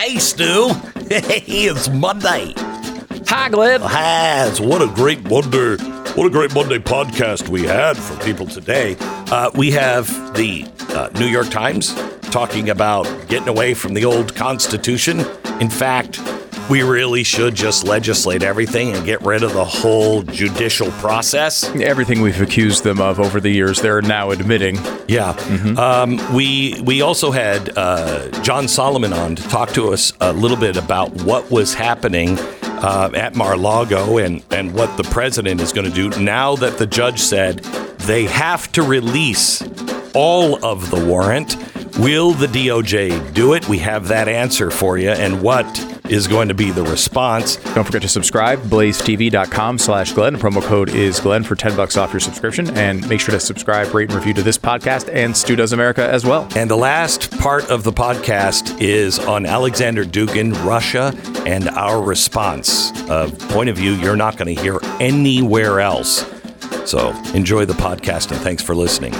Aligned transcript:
Hey, 0.00 0.16
Stu. 0.16 0.70
Hey, 1.10 1.42
it's 1.46 1.90
Monday. 1.90 2.54
Hi, 3.26 3.50
Glenn. 3.50 3.82
Has 3.82 4.58
what 4.58 4.80
a 4.80 4.86
great 4.86 5.22
Monday, 5.24 5.76
what 6.14 6.26
a 6.26 6.30
great 6.30 6.54
Monday 6.54 6.78
podcast 6.78 7.50
we 7.50 7.64
had 7.64 7.98
for 7.98 8.16
people 8.24 8.46
today. 8.46 8.96
Uh, 9.00 9.50
we 9.54 9.70
have 9.72 10.06
the 10.34 10.64
uh, 10.94 11.10
New 11.18 11.26
York 11.26 11.50
Times 11.50 11.92
talking 12.30 12.70
about 12.70 13.04
getting 13.28 13.48
away 13.48 13.74
from 13.74 13.92
the 13.92 14.06
old 14.06 14.34
Constitution. 14.34 15.20
In 15.60 15.68
fact, 15.68 16.18
we 16.70 16.82
really 16.84 17.24
should 17.24 17.56
just 17.56 17.84
legislate 17.84 18.44
everything 18.44 18.92
and 18.92 19.04
get 19.04 19.20
rid 19.22 19.42
of 19.42 19.52
the 19.52 19.64
whole 19.64 20.22
judicial 20.22 20.92
process. 20.92 21.64
Everything 21.74 22.20
we've 22.20 22.40
accused 22.40 22.84
them 22.84 23.00
of 23.00 23.18
over 23.18 23.40
the 23.40 23.50
years, 23.50 23.82
they're 23.82 24.00
now 24.00 24.30
admitting. 24.30 24.78
Yeah. 25.08 25.30
Um, 25.76 26.20
we 26.32 26.80
we 26.82 27.02
also 27.02 27.32
had 27.32 27.76
uh, 27.76 28.28
John 28.42 28.68
Solomon 28.68 29.12
on 29.12 29.34
to 29.34 29.42
talk 29.48 29.70
to 29.70 29.92
us 29.92 30.12
a 30.20 30.32
little 30.32 30.56
bit 30.56 30.76
about 30.76 31.10
what 31.24 31.50
was 31.50 31.74
happening 31.74 32.38
uh, 32.38 33.10
at 33.14 33.34
Mar-a-Lago 33.34 34.18
and 34.18 34.44
and 34.52 34.72
what 34.72 34.96
the 34.96 35.04
president 35.04 35.60
is 35.60 35.72
going 35.72 35.90
to 35.90 35.94
do 35.94 36.20
now 36.20 36.54
that 36.56 36.78
the 36.78 36.86
judge 36.86 37.18
said 37.18 37.58
they 38.06 38.26
have 38.26 38.70
to 38.72 38.82
release 38.82 39.60
all 40.14 40.64
of 40.64 40.90
the 40.90 41.04
warrant. 41.04 41.56
Will 41.98 42.30
the 42.30 42.46
DOJ 42.46 43.34
do 43.34 43.54
it? 43.54 43.68
We 43.68 43.78
have 43.78 44.08
that 44.08 44.28
answer 44.28 44.70
for 44.70 44.96
you, 44.96 45.10
and 45.10 45.42
what 45.42 45.66
is 46.10 46.26
going 46.26 46.48
to 46.48 46.54
be 46.54 46.70
the 46.70 46.82
response. 46.82 47.56
Don't 47.56 47.84
forget 47.84 48.02
to 48.02 48.08
subscribe, 48.08 48.58
blazetv.com 48.62 49.78
slash 49.78 50.12
Glenn. 50.12 50.36
Promo 50.36 50.62
code 50.62 50.90
is 50.90 51.20
Glenn 51.20 51.44
for 51.44 51.54
10 51.54 51.76
bucks 51.76 51.96
off 51.96 52.12
your 52.12 52.20
subscription. 52.20 52.68
And 52.76 53.08
make 53.08 53.20
sure 53.20 53.32
to 53.32 53.40
subscribe, 53.40 53.94
rate, 53.94 54.10
and 54.10 54.18
review 54.18 54.34
to 54.34 54.42
this 54.42 54.58
podcast 54.58 55.12
and 55.12 55.36
Stu 55.36 55.56
Does 55.56 55.72
America 55.72 56.06
as 56.06 56.24
well. 56.24 56.48
And 56.56 56.68
the 56.70 56.76
last 56.76 57.30
part 57.38 57.70
of 57.70 57.84
the 57.84 57.92
podcast 57.92 58.80
is 58.80 59.18
on 59.18 59.46
Alexander 59.46 60.04
Dugin, 60.04 60.52
Russia, 60.64 61.14
and 61.46 61.68
our 61.70 62.02
response. 62.02 62.90
A 63.08 63.30
point 63.50 63.70
of 63.70 63.76
view 63.76 63.92
you're 63.92 64.16
not 64.16 64.36
going 64.36 64.54
to 64.54 64.60
hear 64.60 64.80
anywhere 64.98 65.80
else. 65.80 66.26
So 66.84 67.10
enjoy 67.34 67.66
the 67.66 67.74
podcast 67.74 68.32
and 68.32 68.40
thanks 68.40 68.62
for 68.62 68.74
listening. 68.74 69.14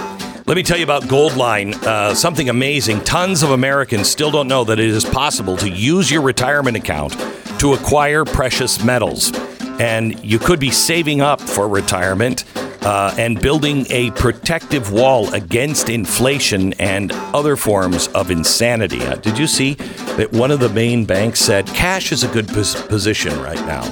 Let 0.51 0.57
me 0.57 0.63
tell 0.63 0.77
you 0.77 0.83
about 0.83 1.03
Goldline, 1.03 1.81
uh, 1.83 2.13
something 2.13 2.49
amazing. 2.49 3.05
Tons 3.05 3.41
of 3.41 3.51
Americans 3.51 4.09
still 4.09 4.31
don't 4.31 4.49
know 4.49 4.65
that 4.65 4.79
it 4.79 4.89
is 4.89 5.05
possible 5.05 5.55
to 5.55 5.69
use 5.69 6.11
your 6.11 6.21
retirement 6.21 6.75
account 6.75 7.13
to 7.61 7.71
acquire 7.71 8.25
precious 8.25 8.83
metals. 8.83 9.31
And 9.79 10.21
you 10.21 10.39
could 10.39 10.59
be 10.59 10.69
saving 10.69 11.21
up 11.21 11.39
for 11.39 11.69
retirement 11.69 12.43
uh, 12.81 13.15
and 13.17 13.41
building 13.41 13.85
a 13.91 14.11
protective 14.11 14.91
wall 14.91 15.33
against 15.33 15.87
inflation 15.87 16.73
and 16.73 17.13
other 17.33 17.55
forms 17.55 18.09
of 18.09 18.29
insanity. 18.29 19.01
Uh, 19.03 19.15
did 19.15 19.37
you 19.37 19.47
see 19.47 19.75
that 20.17 20.33
one 20.33 20.51
of 20.51 20.59
the 20.59 20.67
main 20.67 21.05
banks 21.05 21.39
said 21.39 21.65
cash 21.67 22.11
is 22.11 22.25
a 22.25 22.27
good 22.27 22.49
pos- 22.49 22.75
position 22.87 23.31
right 23.39 23.65
now? 23.65 23.83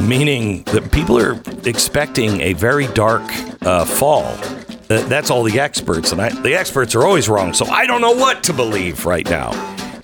Meaning 0.00 0.62
that 0.66 0.92
people 0.92 1.18
are 1.18 1.36
expecting 1.64 2.42
a 2.42 2.52
very 2.52 2.86
dark 2.86 3.24
uh, 3.62 3.84
fall. 3.84 4.38
That's 4.88 5.30
all 5.30 5.42
the 5.42 5.60
experts, 5.60 6.12
and 6.12 6.20
I, 6.20 6.28
the 6.42 6.54
experts 6.54 6.94
are 6.94 7.04
always 7.04 7.28
wrong, 7.28 7.52
so 7.54 7.66
I 7.66 7.86
don't 7.86 8.00
know 8.00 8.12
what 8.12 8.42
to 8.44 8.52
believe 8.52 9.06
right 9.06 9.28
now. 9.28 9.52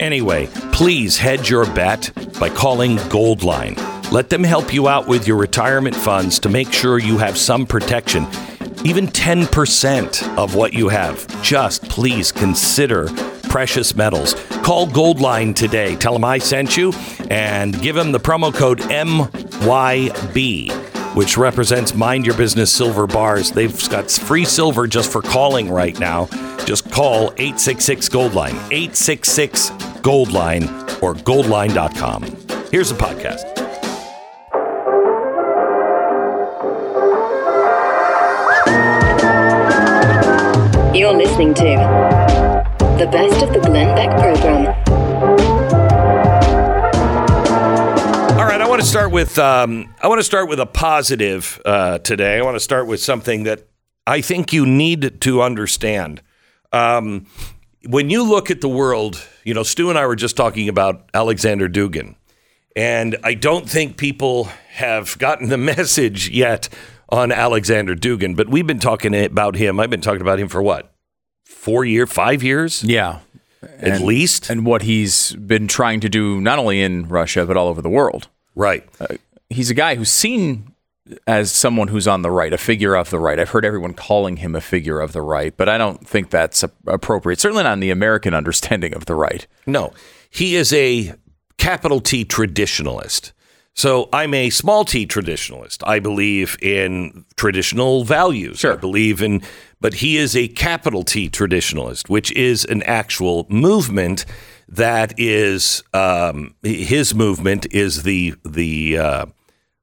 Anyway, 0.01 0.49
please 0.73 1.19
hedge 1.19 1.51
your 1.51 1.67
bet 1.67 2.11
by 2.39 2.49
calling 2.49 2.97
Goldline. 2.97 3.77
Let 4.11 4.31
them 4.31 4.43
help 4.43 4.73
you 4.73 4.89
out 4.89 5.07
with 5.07 5.29
your 5.29 5.37
retirement 5.37 5.95
funds 5.95 6.39
to 6.41 6.49
make 6.49 6.73
sure 6.73 6.99
you 6.99 7.19
have 7.19 7.37
some 7.37 7.67
protection. 7.67 8.27
Even 8.83 9.07
10% 9.09 10.37
of 10.39 10.55
what 10.55 10.73
you 10.73 10.89
have. 10.89 11.27
Just 11.43 11.83
please 11.89 12.33
consider 12.33 13.09
precious 13.51 13.95
metals. 13.95 14.35
Call 14.63 14.87
Goldline 14.87 15.55
today. 15.55 15.97
Tell 15.97 16.15
them 16.15 16.25
I 16.25 16.39
sent 16.39 16.77
you 16.79 16.93
and 17.31 17.79
give 17.83 17.95
them 17.95 18.11
the 18.13 18.21
promo 18.21 18.55
code 18.55 18.79
MYB, 18.81 19.29
which 21.15 21.37
represents 21.37 21.95
Mind 21.95 22.25
Your 22.25 22.37
Business 22.37 22.71
Silver 22.71 23.07
Bars. 23.07 23.51
They've 23.51 23.89
got 23.89 24.11
free 24.11 24.45
silver 24.45 24.87
just 24.87 25.11
for 25.11 25.23
calling 25.23 25.71
right 25.71 25.99
now. 25.99 26.27
Just 26.65 26.91
call 26.91 27.33
866 27.37 28.09
Goldline, 28.09 28.55
866 28.71 29.71
Goldline, 30.01 31.03
or 31.03 31.15
goldline.com. 31.15 32.23
Here's 32.71 32.91
the 32.91 32.97
podcast. 32.97 33.47
You're 40.95 41.15
listening 41.15 41.55
to 41.55 41.63
the 42.99 43.09
best 43.11 43.43
of 43.43 43.53
the 43.55 43.61
Glenn 43.61 43.95
Beck 43.97 44.11
program. 44.21 44.90
Want 48.71 48.83
to 48.83 48.87
start 48.89 49.11
with 49.11 49.39
um, 49.39 49.93
I 50.03 50.09
want 50.09 50.21
to 50.21 50.25
start 50.25 50.49
with 50.49 50.61
a 50.61 50.67
positive 50.67 51.61
uh, 51.65 51.99
today. 51.99 52.39
I 52.39 52.43
want 52.43 52.55
to 52.57 52.61
start 52.61 52.87
with 52.87 53.01
something 53.01 53.43
that 53.45 53.67
I 54.07 54.21
think 54.21 54.53
you 54.53 54.65
need 54.67 55.21
to 55.23 55.43
understand. 55.43 56.23
Um, 56.73 57.27
when 57.89 58.11
you 58.11 58.23
look 58.23 58.51
at 58.51 58.61
the 58.61 58.69
world, 58.69 59.27
you 59.45 59.55
know, 59.55 59.63
Stu 59.63 59.89
and 59.91 59.99
I 59.99 60.07
were 60.07 60.17
just 60.17 60.37
talking 60.37 60.69
about 60.69 61.09
Alexander 61.15 61.69
Dugin, 61.69 62.15
and 62.77 63.17
I 63.25 63.35
don't 63.35 63.69
think 63.69 63.97
people 63.97 64.45
have 64.75 65.19
gotten 65.19 65.49
the 65.49 65.59
message 65.75 66.29
yet 66.31 66.69
on 67.09 67.33
Alexander 67.33 67.97
Dugin. 67.97 68.37
But 68.37 68.49
we've 68.49 68.67
been 68.67 68.79
talking 68.79 69.15
about 69.15 69.57
him. 69.57 69.81
I've 69.81 69.91
been 69.91 70.01
talking 70.01 70.21
about 70.23 70.39
him 70.39 70.49
for 70.49 70.63
what 70.63 70.93
four 71.45 71.85
year, 71.85 72.07
five 72.07 72.43
years 72.43 72.85
Yeah. 72.85 73.19
at 73.63 73.89
And- 73.97 74.05
least. 74.05 74.49
And 74.49 74.65
what 74.65 74.83
he's 74.83 75.33
been 75.35 75.67
trying 75.67 76.01
to 76.01 76.09
do, 76.09 76.41
not 76.41 76.59
only 76.61 76.81
in 76.81 77.09
Russia, 77.09 77.45
but 77.45 77.57
all 77.57 77.67
over 77.69 77.83
the 77.83 77.91
world. 77.91 78.29
Right. 78.55 78.87
Uh, 79.01 79.17
he's 79.49 79.71
a 79.71 79.75
guy 79.75 79.95
who's 79.95 80.11
seen 80.11 80.75
as 81.27 81.51
someone 81.51 81.89
who's 81.89 82.07
on 82.07 82.23
the 82.23 82.31
right, 82.31 82.53
a 82.53 82.59
figure 82.59 82.95
of 82.95 83.11
the 83.11 83.19
right. 83.19 83.39
I've 83.39 83.51
heard 83.51 83.65
everyone 83.65 83.95
calling 83.95 84.37
him 84.37 84.55
a 84.55 84.61
figure 84.61 85.01
of 85.01 85.13
the 85.13 85.23
right, 85.23 85.57
but 85.57 85.69
I 85.69 85.77
don't 85.77 86.07
think 86.07 86.31
that's 86.31 86.63
a- 86.63 86.71
appropriate. 86.87 87.41
Certainly 87.41 87.65
not 87.65 87.73
in 87.75 87.81
the 87.81 87.91
American 87.91 88.35
understanding 88.41 88.95
of 88.95 89.07
the 89.07 89.15
right. 89.15 89.47
No, 89.67 89.93
he 90.31 90.55
is 90.55 90.73
a 90.73 91.15
capital 91.59 92.01
T 92.01 92.25
traditionalist. 92.25 93.33
So 93.75 94.09
I'm 94.13 94.35
a 94.35 94.51
small 94.51 94.85
t 94.85 95.07
traditionalist. 95.07 95.83
I 95.87 96.01
believe 96.01 96.57
in 96.61 97.25
traditional 97.37 98.05
values. 98.05 98.59
Sure. 98.59 98.73
I 98.75 98.77
believe 98.77 99.23
in, 99.23 99.43
but 99.81 99.95
he 99.95 100.17
is 100.17 100.37
a 100.37 100.49
capital 100.49 101.03
T 101.05 101.31
traditionalist, 101.31 102.09
which 102.09 102.33
is 102.33 102.65
an 102.67 102.83
actual 102.83 103.47
movement 103.49 104.27
that 104.71 105.15
is 105.19 105.83
um, 105.93 106.55
his 106.63 107.15
movement 107.15 107.67
is 107.71 108.05
the 108.05 108.35
the 108.45 108.99
uh, 108.99 109.27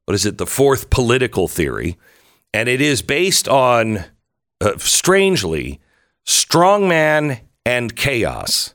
what 0.06 0.16
is 0.16 0.26
it 0.26 0.38
the 0.38 0.48
fourth 0.48 0.90
political 0.90 1.48
theory, 1.48 1.98
and 2.54 2.70
it 2.70 2.82
is 2.82 3.02
based 3.02 3.48
on 3.48 4.06
uh, 4.62 4.78
strangely 4.78 5.80
strongman 6.26 7.42
and 7.66 7.96
chaos. 7.96 8.74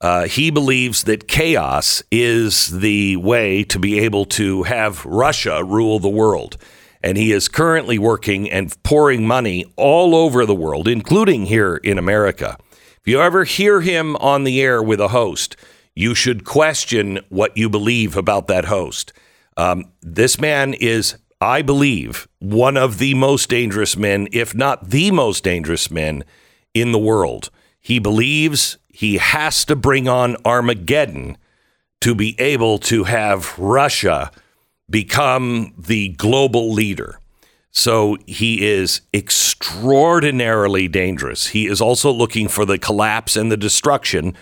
Uh, 0.00 0.26
he 0.26 0.50
believes 0.50 1.04
that 1.04 1.28
chaos 1.28 2.02
is 2.10 2.80
the 2.80 3.16
way 3.16 3.62
to 3.62 3.78
be 3.78 4.00
able 4.00 4.24
to 4.24 4.64
have 4.64 5.04
Russia 5.04 5.62
rule 5.62 6.00
the 6.00 6.08
world. 6.08 6.56
And 7.04 7.16
he 7.16 7.30
is 7.30 7.48
currently 7.48 7.98
working 7.98 8.50
and 8.50 8.74
pouring 8.82 9.26
money 9.26 9.64
all 9.76 10.14
over 10.14 10.44
the 10.44 10.54
world, 10.54 10.88
including 10.88 11.46
here 11.46 11.76
in 11.76 11.98
America. 11.98 12.58
If 13.02 13.08
you 13.08 13.20
ever 13.20 13.42
hear 13.42 13.80
him 13.80 14.14
on 14.18 14.44
the 14.44 14.62
air 14.62 14.80
with 14.80 15.00
a 15.00 15.08
host, 15.08 15.56
you 15.92 16.14
should 16.14 16.44
question 16.44 17.18
what 17.30 17.56
you 17.56 17.68
believe 17.68 18.16
about 18.16 18.46
that 18.46 18.66
host. 18.66 19.12
Um, 19.56 19.86
this 20.00 20.38
man 20.40 20.72
is, 20.74 21.16
I 21.40 21.62
believe, 21.62 22.28
one 22.38 22.76
of 22.76 22.98
the 22.98 23.14
most 23.14 23.48
dangerous 23.48 23.96
men, 23.96 24.28
if 24.30 24.54
not 24.54 24.90
the 24.90 25.10
most 25.10 25.42
dangerous 25.42 25.90
men 25.90 26.22
in 26.74 26.92
the 26.92 26.98
world. 26.98 27.50
He 27.80 27.98
believes 27.98 28.78
he 28.86 29.18
has 29.18 29.64
to 29.64 29.74
bring 29.74 30.06
on 30.06 30.36
Armageddon 30.44 31.38
to 32.02 32.14
be 32.14 32.40
able 32.40 32.78
to 32.78 33.02
have 33.02 33.58
Russia 33.58 34.30
become 34.88 35.74
the 35.76 36.10
global 36.10 36.72
leader. 36.72 37.18
So 37.74 38.18
he 38.26 38.66
is 38.66 39.00
extraordinarily 39.14 40.88
dangerous. 40.88 41.48
He 41.48 41.66
is 41.66 41.80
also 41.80 42.10
looking 42.12 42.46
for 42.48 42.66
the 42.66 42.78
collapse 42.78 43.34
and 43.34 43.50
the 43.50 43.56
destruction 43.56 44.36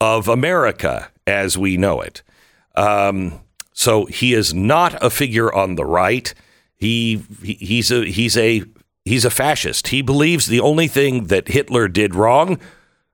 of 0.00 0.28
America 0.28 1.10
as 1.26 1.56
we 1.56 1.78
know 1.78 2.02
it. 2.02 2.22
Um, 2.76 3.40
so 3.72 4.04
he 4.04 4.34
is 4.34 4.52
not 4.52 5.02
a 5.02 5.08
figure 5.08 5.52
on 5.52 5.76
the 5.76 5.84
right. 5.86 6.32
He, 6.76 7.22
he 7.42 7.54
he's 7.54 7.90
a 7.90 8.04
he's 8.04 8.36
a 8.36 8.62
he's 9.06 9.24
a 9.24 9.30
fascist. 9.30 9.88
He 9.88 10.02
believes 10.02 10.46
the 10.46 10.60
only 10.60 10.86
thing 10.86 11.28
that 11.28 11.48
Hitler 11.48 11.88
did 11.88 12.14
wrong 12.14 12.58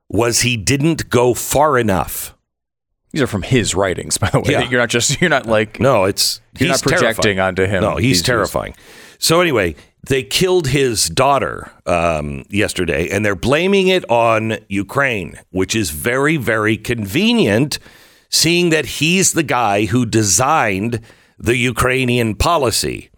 was 0.08 0.40
he 0.40 0.56
didn't 0.56 1.08
go 1.10 1.32
far 1.32 1.78
enough. 1.78 2.34
These 3.12 3.22
are 3.22 3.26
from 3.28 3.42
his 3.42 3.74
writings, 3.74 4.18
by 4.18 4.30
the 4.30 4.40
way. 4.40 4.52
Yeah. 4.52 4.68
You're 4.68 4.80
not 4.80 4.88
just 4.88 5.20
you're 5.20 5.30
not 5.30 5.46
like 5.46 5.78
No, 5.78 6.04
it's 6.04 6.40
You're 6.58 6.70
he's 6.70 6.84
not 6.84 6.92
projecting 6.92 7.36
terrifying. 7.36 7.40
onto 7.40 7.66
him 7.66 7.82
No, 7.82 7.96
he's 7.96 8.22
terrifying. 8.22 8.74
So 9.20 9.40
anyway, 9.40 9.76
they 10.08 10.22
killed 10.22 10.68
his 10.68 11.08
daughter 11.08 11.70
um, 11.86 12.44
yesterday, 12.48 13.08
and 13.10 13.24
they're 13.24 13.36
blaming 13.36 13.88
it 13.88 14.08
on 14.10 14.56
Ukraine, 14.68 15.38
which 15.50 15.76
is 15.76 15.90
very, 15.90 16.36
very 16.38 16.76
convenient 16.76 17.78
seeing 18.30 18.70
that 18.70 18.86
he's 18.86 19.32
the 19.32 19.42
guy 19.42 19.84
who 19.84 20.06
designed 20.06 21.00
the 21.38 21.56
Ukrainian 21.56 22.34
policy. 22.34 23.10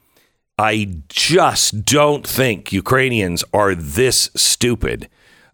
I 0.58 0.96
just 1.08 1.84
don't 1.84 2.26
think 2.26 2.72
Ukrainians 2.72 3.44
are 3.52 3.74
this 3.74 4.30
stupid. 4.34 5.08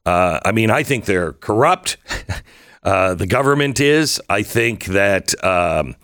Uh, 0.06 0.40
I 0.44 0.52
mean, 0.52 0.70
I 0.70 0.82
think 0.82 1.04
they're 1.04 1.34
corrupt. 1.34 1.98
uh, 2.82 3.14
the 3.14 3.26
government 3.26 3.80
is. 3.80 4.20
I 4.30 4.42
think 4.42 4.86
that 4.86 5.44
um, 5.44 5.94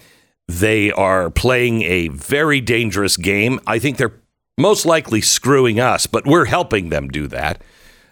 they 0.49 0.93
are 0.93 1.31
playing 1.31 1.83
a 1.83 2.09
very 2.09 2.61
dangerous 2.61 3.17
game. 3.17 3.59
I 3.67 3.79
think 3.79 3.97
they're 3.97 4.21
most 4.57 4.87
likely 4.87 5.21
screwing 5.21 5.81
us, 5.81 6.07
but 6.07 6.27
we're 6.27 6.45
helping 6.47 6.89
them 6.89 7.09
do 7.09 7.27
that. 7.29 7.63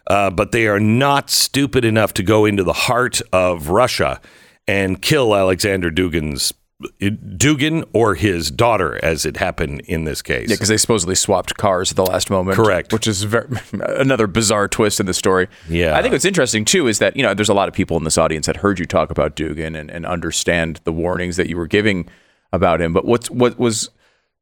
Uh, 0.07 0.31
but 0.31 0.53
they 0.53 0.67
are 0.67 0.81
not 0.81 1.31
stupid 1.31 1.85
enough 1.85 2.13
to 2.15 2.23
go 2.23 2.45
into 2.45 2.65
the 2.65 2.73
heart 2.73 3.21
of 3.33 3.69
Russia 3.69 4.21
and 4.67 5.01
kill 5.01 5.35
Alexander 5.35 5.91
Dugin's 5.91 6.53
Dugin 7.01 7.89
or 7.93 8.15
his 8.17 8.51
daughter, 8.51 8.99
as 9.05 9.25
it 9.25 9.37
happened 9.37 9.81
in 9.83 10.05
this 10.05 10.21
case. 10.21 10.49
Yeah, 10.49 10.57
because 10.57 10.69
they 10.69 10.77
supposedly 10.77 11.15
swapped 11.15 11.57
cars 11.57 11.93
at 11.93 11.97
the 11.97 12.05
last 12.05 12.31
moment. 12.31 12.57
Correct. 12.57 12.93
Which 12.93 13.07
is 13.07 13.23
very, 13.23 13.47
another 13.73 14.27
bizarre 14.27 14.67
twist 14.67 15.01
in 15.01 15.07
the 15.07 15.15
story. 15.15 15.49
Yeah. 15.69 15.97
I 15.97 16.03
think 16.03 16.13
what's 16.13 16.25
interesting, 16.25 16.65
too, 16.65 16.89
is 16.89 16.99
that, 16.99 17.17
you 17.17 17.23
know, 17.23 17.35
there's 17.35 17.49
a 17.49 17.55
lot 17.55 17.69
of 17.69 17.75
people 17.75 17.97
in 17.97 18.05
this 18.05 18.19
audience 18.19 18.47
that 18.47 18.57
heard 18.57 18.79
you 18.79 18.87
talk 18.87 19.11
about 19.11 19.37
Dugin 19.37 19.79
and, 19.79 19.91
and 19.91 20.05
understand 20.05 20.81
the 20.85 20.93
warnings 20.93 21.37
that 21.37 21.49
you 21.49 21.57
were 21.57 21.67
giving 21.69 22.09
about 22.53 22.81
him. 22.81 22.93
But 22.93 23.05
what's, 23.05 23.31
what 23.31 23.59
was 23.59 23.91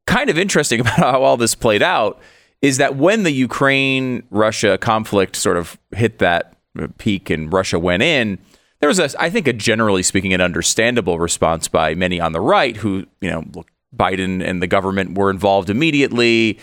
kind 0.05 0.29
of 0.29 0.37
interesting 0.37 0.79
about 0.81 0.93
how 0.93 1.23
all 1.23 1.37
this 1.37 1.55
played 1.55 1.81
out 1.83 2.19
is 2.61 2.77
that 2.77 2.95
when 2.95 3.23
the 3.23 3.31
Ukraine 3.31 4.23
Russia 4.29 4.77
conflict 4.77 5.35
sort 5.35 5.57
of 5.57 5.77
hit 5.95 6.19
that 6.19 6.55
peak 6.97 7.29
and 7.29 7.51
Russia 7.51 7.79
went 7.79 8.03
in, 8.03 8.37
there 8.79 8.87
was 8.87 8.99
a, 8.99 9.09
I 9.19 9.29
think, 9.29 9.47
a 9.47 9.53
generally 9.53 10.03
speaking, 10.03 10.33
an 10.33 10.41
understandable 10.41 11.19
response 11.19 11.67
by 11.67 11.95
many 11.95 12.19
on 12.19 12.33
the 12.33 12.41
right 12.41 12.77
who, 12.77 13.05
you 13.19 13.29
know, 13.29 13.43
look, 13.53 13.69
Biden 13.95 14.43
and 14.43 14.61
the 14.61 14.67
government 14.67 15.17
were 15.17 15.29
involved 15.29 15.69
immediately. 15.69 16.59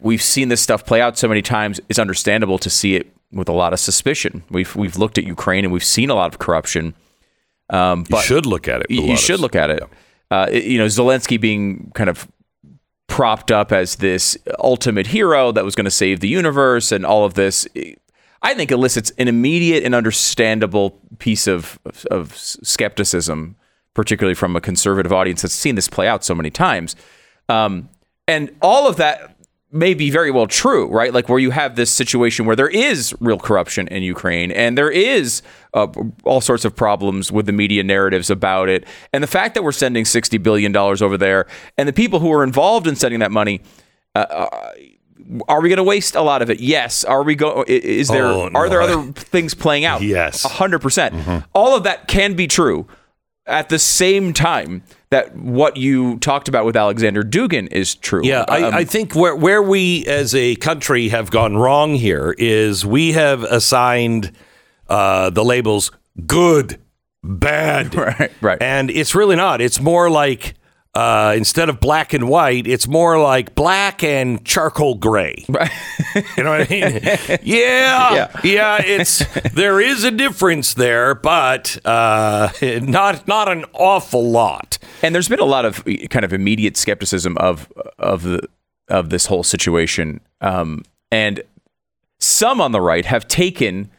We've 0.00 0.22
seen 0.22 0.48
this 0.48 0.60
stuff 0.60 0.84
play 0.84 1.00
out 1.00 1.18
so 1.18 1.28
many 1.28 1.42
times. 1.42 1.80
It's 1.88 1.98
understandable 1.98 2.58
to 2.58 2.70
see 2.70 2.96
it 2.96 3.12
with 3.32 3.48
a 3.48 3.52
lot 3.52 3.72
of 3.72 3.80
suspicion. 3.80 4.42
We've 4.50 4.74
we've 4.76 4.96
looked 4.96 5.18
at 5.18 5.24
Ukraine 5.24 5.64
and 5.64 5.72
we've 5.72 5.84
seen 5.84 6.10
a 6.10 6.14
lot 6.14 6.32
of 6.32 6.38
corruption. 6.38 6.94
Um, 7.70 8.04
but 8.08 8.18
you 8.18 8.22
should 8.22 8.46
look 8.46 8.68
at 8.68 8.82
it. 8.82 8.90
You 8.90 9.16
should 9.16 9.40
look 9.40 9.54
at 9.54 9.70
it. 9.70 9.82
Uh, 10.30 10.48
you 10.52 10.78
know, 10.78 10.86
Zelensky 10.86 11.40
being 11.40 11.90
kind 11.94 12.10
of 12.10 12.28
propped 13.10 13.50
up 13.50 13.72
as 13.72 13.96
this 13.96 14.38
ultimate 14.60 15.08
hero 15.08 15.50
that 15.52 15.64
was 15.64 15.74
going 15.74 15.84
to 15.84 15.90
save 15.90 16.20
the 16.20 16.28
universe 16.28 16.92
and 16.92 17.04
all 17.04 17.24
of 17.24 17.34
this. 17.34 17.68
I 18.40 18.54
think 18.54 18.70
elicits 18.70 19.10
an 19.18 19.28
immediate 19.28 19.84
and 19.84 19.94
understandable 19.94 20.98
piece 21.18 21.46
of, 21.46 21.78
of 22.10 22.34
skepticism, 22.36 23.56
particularly 23.94 24.36
from 24.36 24.54
a 24.54 24.60
conservative 24.60 25.12
audience 25.12 25.42
that's 25.42 25.52
seen 25.52 25.74
this 25.74 25.88
play 25.88 26.06
out 26.06 26.24
so 26.24 26.34
many 26.36 26.50
times. 26.50 26.94
Um, 27.48 27.90
and 28.28 28.54
all 28.62 28.88
of 28.88 28.96
that 28.96 29.36
may 29.72 29.94
be 29.94 30.10
very 30.10 30.30
well 30.30 30.46
true, 30.46 30.88
right? 30.88 31.12
Like 31.14 31.28
where 31.28 31.38
you 31.38 31.50
have 31.50 31.76
this 31.76 31.90
situation 31.92 32.46
where 32.46 32.56
there 32.56 32.68
is 32.68 33.14
real 33.20 33.38
corruption 33.38 33.86
in 33.88 34.02
Ukraine 34.02 34.50
and 34.50 34.76
there 34.76 34.90
is 34.90 35.42
uh, 35.74 35.86
all 36.24 36.40
sorts 36.40 36.64
of 36.64 36.74
problems 36.74 37.30
with 37.30 37.46
the 37.46 37.52
media 37.52 37.84
narratives 37.84 38.30
about 38.30 38.68
it. 38.68 38.84
And 39.12 39.22
the 39.22 39.28
fact 39.28 39.54
that 39.54 39.62
we're 39.62 39.72
sending 39.72 40.04
$60 40.04 40.42
billion 40.42 40.76
over 40.76 41.16
there 41.16 41.46
and 41.78 41.88
the 41.88 41.92
people 41.92 42.18
who 42.18 42.32
are 42.32 42.42
involved 42.42 42.86
in 42.86 42.96
sending 42.96 43.20
that 43.20 43.30
money, 43.30 43.60
uh, 44.14 44.26
uh 44.28 44.70
are 45.48 45.60
we 45.60 45.68
going 45.68 45.76
to 45.76 45.84
waste 45.84 46.16
a 46.16 46.22
lot 46.22 46.42
of 46.42 46.50
it? 46.50 46.60
Yes. 46.60 47.04
Are 47.04 47.22
we 47.22 47.36
go? 47.36 47.64
Is 47.68 48.08
there 48.08 48.24
oh, 48.24 48.48
no. 48.48 48.58
are 48.58 48.68
there 48.68 48.82
other 48.82 49.12
things 49.12 49.54
playing 49.54 49.84
out? 49.84 50.02
Yes, 50.10 50.42
hundred 50.42 50.80
percent. 50.80 51.14
Mm-hmm. 51.14 51.46
All 51.52 51.76
of 51.76 51.84
that 51.84 52.08
can 52.08 52.34
be 52.34 52.48
true. 52.48 52.88
At 53.50 53.68
the 53.68 53.78
same 53.78 54.32
time, 54.32 54.82
that 55.10 55.34
what 55.36 55.76
you 55.76 56.18
talked 56.18 56.48
about 56.48 56.64
with 56.64 56.76
Alexander 56.76 57.22
Dugin 57.22 57.70
is 57.72 57.96
true. 57.96 58.22
Yeah, 58.24 58.44
I, 58.48 58.62
um, 58.62 58.74
I 58.74 58.84
think 58.84 59.14
where 59.14 59.34
where 59.34 59.62
we 59.62 60.06
as 60.06 60.34
a 60.34 60.54
country 60.56 61.08
have 61.08 61.30
gone 61.30 61.56
wrong 61.56 61.94
here 61.94 62.34
is 62.38 62.86
we 62.86 63.12
have 63.12 63.42
assigned 63.42 64.32
uh, 64.88 65.30
the 65.30 65.44
labels 65.44 65.90
good, 66.26 66.78
bad, 67.24 67.94
right, 67.96 68.32
right, 68.40 68.62
and 68.62 68.88
it's 68.90 69.14
really 69.14 69.36
not. 69.36 69.60
It's 69.60 69.80
more 69.80 70.08
like 70.08 70.54
uh, 70.94 71.34
instead 71.36 71.68
of 71.68 71.78
black 71.78 72.12
and 72.12 72.28
white, 72.28 72.66
it's 72.66 72.88
more 72.88 73.20
like 73.20 73.54
black 73.54 74.02
and 74.02 74.44
charcoal 74.44 74.96
gray. 74.96 75.44
Right. 75.48 75.70
you 76.36 76.42
know 76.42 76.50
what 76.50 76.70
I 76.70 76.74
mean? 76.74 77.00
yeah, 77.42 78.14
yeah, 78.14 78.40
yeah, 78.42 78.82
It's 78.84 79.24
there 79.52 79.80
is 79.80 80.02
a 80.02 80.10
difference 80.10 80.74
there, 80.74 81.14
but 81.14 81.78
uh, 81.84 82.50
not 82.82 83.28
not 83.28 83.48
an 83.48 83.64
awful 83.72 84.30
lot. 84.30 84.78
And 85.02 85.14
there's 85.14 85.28
been 85.28 85.38
a 85.38 85.44
lot 85.44 85.64
of 85.64 85.84
kind 86.10 86.24
of 86.24 86.32
immediate 86.32 86.76
skepticism 86.76 87.36
of 87.38 87.72
of 87.98 88.24
the 88.24 88.48
of 88.88 89.10
this 89.10 89.26
whole 89.26 89.44
situation, 89.44 90.20
um, 90.40 90.82
and 91.12 91.42
some 92.18 92.60
on 92.60 92.72
the 92.72 92.80
right 92.80 93.04
have 93.04 93.28
taken 93.28 93.90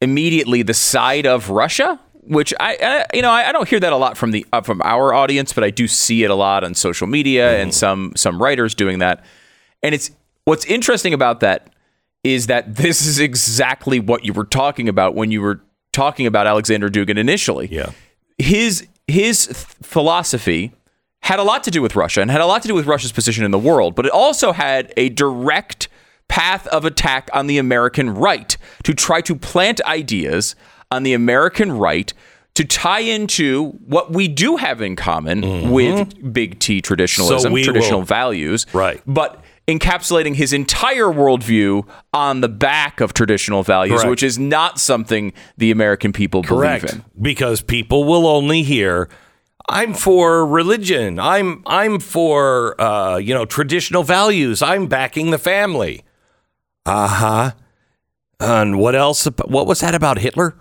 immediately 0.00 0.62
the 0.62 0.74
side 0.74 1.26
of 1.26 1.50
Russia 1.50 1.98
which 2.26 2.52
I, 2.58 2.76
I, 2.82 3.16
you 3.16 3.22
know 3.22 3.30
I, 3.30 3.48
I, 3.48 3.52
don't 3.52 3.68
hear 3.68 3.80
that 3.80 3.92
a 3.92 3.96
lot 3.96 4.16
from 4.16 4.32
the 4.32 4.44
uh, 4.52 4.60
from 4.60 4.82
our 4.82 5.14
audience, 5.14 5.52
but 5.52 5.64
I 5.64 5.70
do 5.70 5.86
see 5.86 6.24
it 6.24 6.30
a 6.30 6.34
lot 6.34 6.64
on 6.64 6.74
social 6.74 7.06
media 7.06 7.52
mm. 7.52 7.62
and 7.62 7.74
some 7.74 8.12
some 8.16 8.42
writers 8.42 8.74
doing 8.74 8.98
that. 8.98 9.24
And 9.82 9.94
it's 9.94 10.10
what's 10.44 10.64
interesting 10.66 11.14
about 11.14 11.40
that 11.40 11.70
is 12.24 12.48
that 12.48 12.76
this 12.76 13.06
is 13.06 13.18
exactly 13.18 14.00
what 14.00 14.24
you 14.24 14.32
were 14.32 14.44
talking 14.44 14.88
about 14.88 15.14
when 15.14 15.30
you 15.30 15.40
were 15.40 15.62
talking 15.92 16.26
about 16.26 16.46
Alexander 16.46 16.88
Dugin 16.88 17.18
initially. 17.18 17.68
Yeah, 17.70 17.90
his 18.38 18.86
his 19.06 19.46
philosophy 19.82 20.72
had 21.20 21.38
a 21.38 21.42
lot 21.42 21.64
to 21.64 21.70
do 21.70 21.82
with 21.82 21.96
Russia 21.96 22.20
and 22.20 22.30
had 22.30 22.40
a 22.40 22.46
lot 22.46 22.62
to 22.62 22.68
do 22.68 22.74
with 22.74 22.86
Russia's 22.86 23.12
position 23.12 23.44
in 23.44 23.50
the 23.50 23.58
world, 23.58 23.94
but 23.94 24.06
it 24.06 24.12
also 24.12 24.52
had 24.52 24.92
a 24.96 25.08
direct 25.08 25.88
path 26.28 26.66
of 26.68 26.84
attack 26.84 27.28
on 27.32 27.46
the 27.46 27.58
American 27.58 28.10
right 28.10 28.56
to 28.84 28.94
try 28.94 29.20
to 29.20 29.34
plant 29.34 29.80
ideas 29.82 30.54
on 30.90 31.02
the 31.02 31.14
American 31.14 31.72
right 31.72 32.12
to 32.54 32.64
tie 32.64 33.00
into 33.00 33.70
what 33.86 34.12
we 34.12 34.28
do 34.28 34.56
have 34.56 34.80
in 34.80 34.96
common 34.96 35.42
mm-hmm. 35.42 35.70
with 35.70 36.32
big 36.32 36.58
T 36.58 36.80
traditionalism, 36.80 37.52
so 37.52 37.62
traditional 37.62 38.00
will. 38.00 38.06
values. 38.06 38.66
Right. 38.72 39.02
But 39.06 39.42
encapsulating 39.68 40.36
his 40.36 40.52
entire 40.52 41.06
worldview 41.06 41.86
on 42.14 42.40
the 42.40 42.48
back 42.48 43.00
of 43.00 43.12
traditional 43.12 43.62
values, 43.62 44.00
Correct. 44.00 44.10
which 44.10 44.22
is 44.22 44.38
not 44.38 44.78
something 44.78 45.32
the 45.58 45.70
American 45.70 46.12
people 46.12 46.42
Correct. 46.42 46.86
believe 46.86 47.00
in. 47.00 47.04
Because 47.20 47.60
people 47.60 48.04
will 48.04 48.26
only 48.26 48.62
hear 48.62 49.08
I'm 49.68 49.94
for 49.94 50.46
religion. 50.46 51.18
I'm 51.18 51.62
I'm 51.66 51.98
for 51.98 52.80
uh, 52.80 53.16
you 53.16 53.34
know 53.34 53.44
traditional 53.44 54.02
values. 54.02 54.62
I'm 54.62 54.86
backing 54.86 55.30
the 55.30 55.38
family. 55.38 56.04
Uh 56.84 57.08
huh. 57.08 57.50
And 58.38 58.78
what 58.78 58.94
else? 58.94 59.26
What 59.44 59.66
was 59.66 59.80
that 59.80 59.94
about 59.94 60.18
Hitler? 60.18 60.54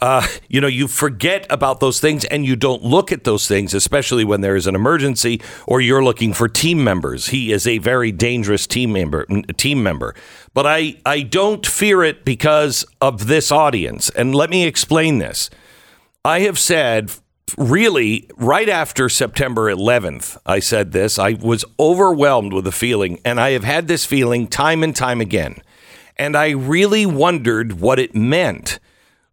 Uh, 0.00 0.26
you 0.48 0.60
know, 0.60 0.66
you 0.66 0.88
forget 0.88 1.46
about 1.48 1.80
those 1.80 2.00
things 2.00 2.24
and 2.26 2.44
you 2.44 2.54
don't 2.54 2.82
look 2.82 3.10
at 3.12 3.24
those 3.24 3.48
things, 3.48 3.72
especially 3.72 4.24
when 4.24 4.42
there 4.42 4.56
is 4.56 4.66
an 4.66 4.74
emergency 4.74 5.40
or 5.66 5.80
you're 5.80 6.04
looking 6.04 6.34
for 6.34 6.48
team 6.48 6.84
members. 6.84 7.28
He 7.28 7.50
is 7.50 7.66
a 7.66 7.78
very 7.78 8.12
dangerous 8.12 8.66
team 8.66 8.92
member. 8.92 9.24
Team 9.56 9.82
member, 9.82 10.14
but 10.52 10.66
I 10.66 10.96
I 11.06 11.22
don't 11.22 11.64
fear 11.66 12.02
it 12.02 12.24
because 12.24 12.84
of 13.00 13.26
this 13.26 13.50
audience. 13.50 14.10
And 14.10 14.34
let 14.34 14.50
me 14.50 14.66
explain 14.66 15.18
this. 15.18 15.48
I 16.24 16.40
have 16.40 16.58
said 16.58 17.10
really 17.56 18.28
right 18.36 18.68
after 18.68 19.08
September 19.08 19.72
11th, 19.72 20.36
I 20.44 20.58
said 20.58 20.92
this. 20.92 21.18
I 21.18 21.34
was 21.34 21.64
overwhelmed 21.78 22.52
with 22.52 22.64
the 22.64 22.72
feeling, 22.72 23.20
and 23.24 23.40
I 23.40 23.50
have 23.50 23.64
had 23.64 23.88
this 23.88 24.04
feeling 24.04 24.46
time 24.46 24.82
and 24.82 24.94
time 24.94 25.20
again. 25.20 25.56
And 26.18 26.36
I 26.36 26.50
really 26.50 27.06
wondered 27.06 27.80
what 27.80 27.98
it 27.98 28.14
meant 28.14 28.78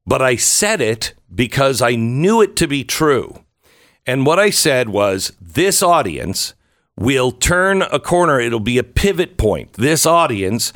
but 0.05 0.21
I 0.21 0.35
said 0.35 0.81
it 0.81 1.13
because 1.33 1.81
I 1.81 1.95
knew 1.95 2.41
it 2.41 2.55
to 2.57 2.67
be 2.67 2.83
true. 2.83 3.43
And 4.05 4.25
what 4.25 4.39
I 4.39 4.49
said 4.49 4.89
was 4.89 5.33
this 5.41 5.81
audience 5.81 6.53
will 6.97 7.31
turn 7.31 7.81
a 7.83 7.99
corner, 7.99 8.39
it'll 8.39 8.59
be 8.59 8.77
a 8.77 8.83
pivot 8.83 9.37
point. 9.37 9.73
This 9.73 10.05
audience 10.05 10.73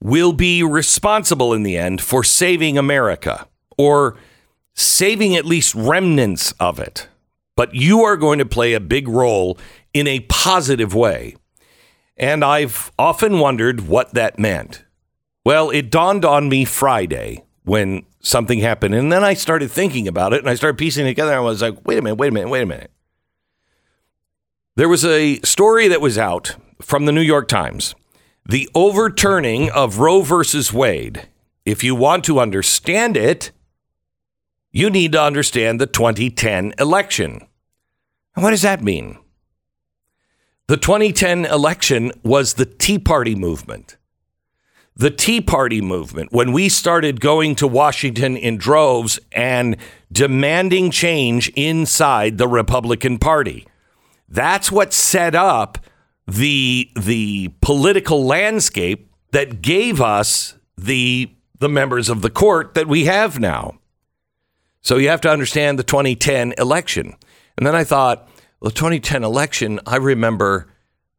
will 0.00 0.32
be 0.32 0.62
responsible 0.62 1.52
in 1.52 1.62
the 1.62 1.76
end 1.76 2.00
for 2.00 2.24
saving 2.24 2.78
America 2.78 3.46
or 3.76 4.16
saving 4.74 5.36
at 5.36 5.44
least 5.44 5.74
remnants 5.74 6.52
of 6.52 6.78
it. 6.78 7.08
But 7.56 7.74
you 7.74 8.02
are 8.02 8.16
going 8.16 8.38
to 8.38 8.46
play 8.46 8.72
a 8.72 8.80
big 8.80 9.06
role 9.08 9.58
in 9.92 10.06
a 10.06 10.20
positive 10.20 10.94
way. 10.94 11.36
And 12.16 12.44
I've 12.44 12.90
often 12.98 13.38
wondered 13.38 13.86
what 13.88 14.14
that 14.14 14.38
meant. 14.38 14.84
Well, 15.44 15.70
it 15.70 15.90
dawned 15.90 16.24
on 16.24 16.48
me 16.48 16.64
Friday 16.64 17.44
when 17.64 18.04
something 18.22 18.60
happened. 18.60 18.94
And 18.94 19.12
then 19.12 19.22
I 19.22 19.34
started 19.34 19.70
thinking 19.70 20.08
about 20.08 20.32
it 20.32 20.40
and 20.40 20.48
I 20.48 20.54
started 20.54 20.78
piecing 20.78 21.04
it 21.06 21.10
together. 21.10 21.34
I 21.34 21.40
was 21.40 21.60
like, 21.60 21.84
wait 21.86 21.98
a 21.98 22.02
minute, 22.02 22.16
wait 22.16 22.28
a 22.28 22.32
minute, 22.32 22.48
wait 22.48 22.62
a 22.62 22.66
minute. 22.66 22.90
There 24.74 24.88
was 24.88 25.04
a 25.04 25.38
story 25.40 25.88
that 25.88 26.00
was 26.00 26.16
out 26.16 26.56
from 26.80 27.04
the 27.04 27.12
New 27.12 27.20
York 27.20 27.48
Times 27.48 27.94
the 28.44 28.68
overturning 28.74 29.70
of 29.70 29.98
Roe 29.98 30.22
versus 30.22 30.72
Wade. 30.72 31.28
If 31.64 31.84
you 31.84 31.94
want 31.94 32.24
to 32.24 32.40
understand 32.40 33.16
it, 33.16 33.52
you 34.72 34.90
need 34.90 35.12
to 35.12 35.22
understand 35.22 35.80
the 35.80 35.86
2010 35.86 36.74
election. 36.78 37.46
And 38.34 38.42
what 38.42 38.50
does 38.50 38.62
that 38.62 38.82
mean? 38.82 39.18
The 40.66 40.76
2010 40.76 41.44
election 41.44 42.10
was 42.24 42.54
the 42.54 42.66
Tea 42.66 42.98
Party 42.98 43.36
movement. 43.36 43.96
The 44.94 45.10
Tea 45.10 45.40
Party 45.40 45.80
movement, 45.80 46.32
when 46.32 46.52
we 46.52 46.68
started 46.68 47.20
going 47.20 47.54
to 47.56 47.66
Washington 47.66 48.36
in 48.36 48.58
droves 48.58 49.18
and 49.32 49.76
demanding 50.10 50.90
change 50.90 51.48
inside 51.50 52.36
the 52.36 52.48
Republican 52.48 53.18
Party, 53.18 53.66
that's 54.28 54.70
what 54.70 54.92
set 54.92 55.34
up 55.34 55.78
the, 56.26 56.90
the 56.94 57.52
political 57.60 58.24
landscape 58.24 59.10
that 59.30 59.62
gave 59.62 60.00
us 60.00 60.54
the, 60.76 61.34
the 61.58 61.68
members 61.68 62.08
of 62.08 62.22
the 62.22 62.30
court 62.30 62.74
that 62.74 62.86
we 62.86 63.06
have 63.06 63.40
now. 63.40 63.78
So 64.82 64.96
you 64.96 65.08
have 65.08 65.20
to 65.22 65.30
understand 65.30 65.78
the 65.78 65.84
2010 65.84 66.54
election. 66.58 67.14
And 67.56 67.66
then 67.66 67.74
I 67.74 67.84
thought, 67.84 68.28
the 68.60 68.70
2010 68.70 69.24
election, 69.24 69.80
I 69.86 69.96
remember, 69.96 70.71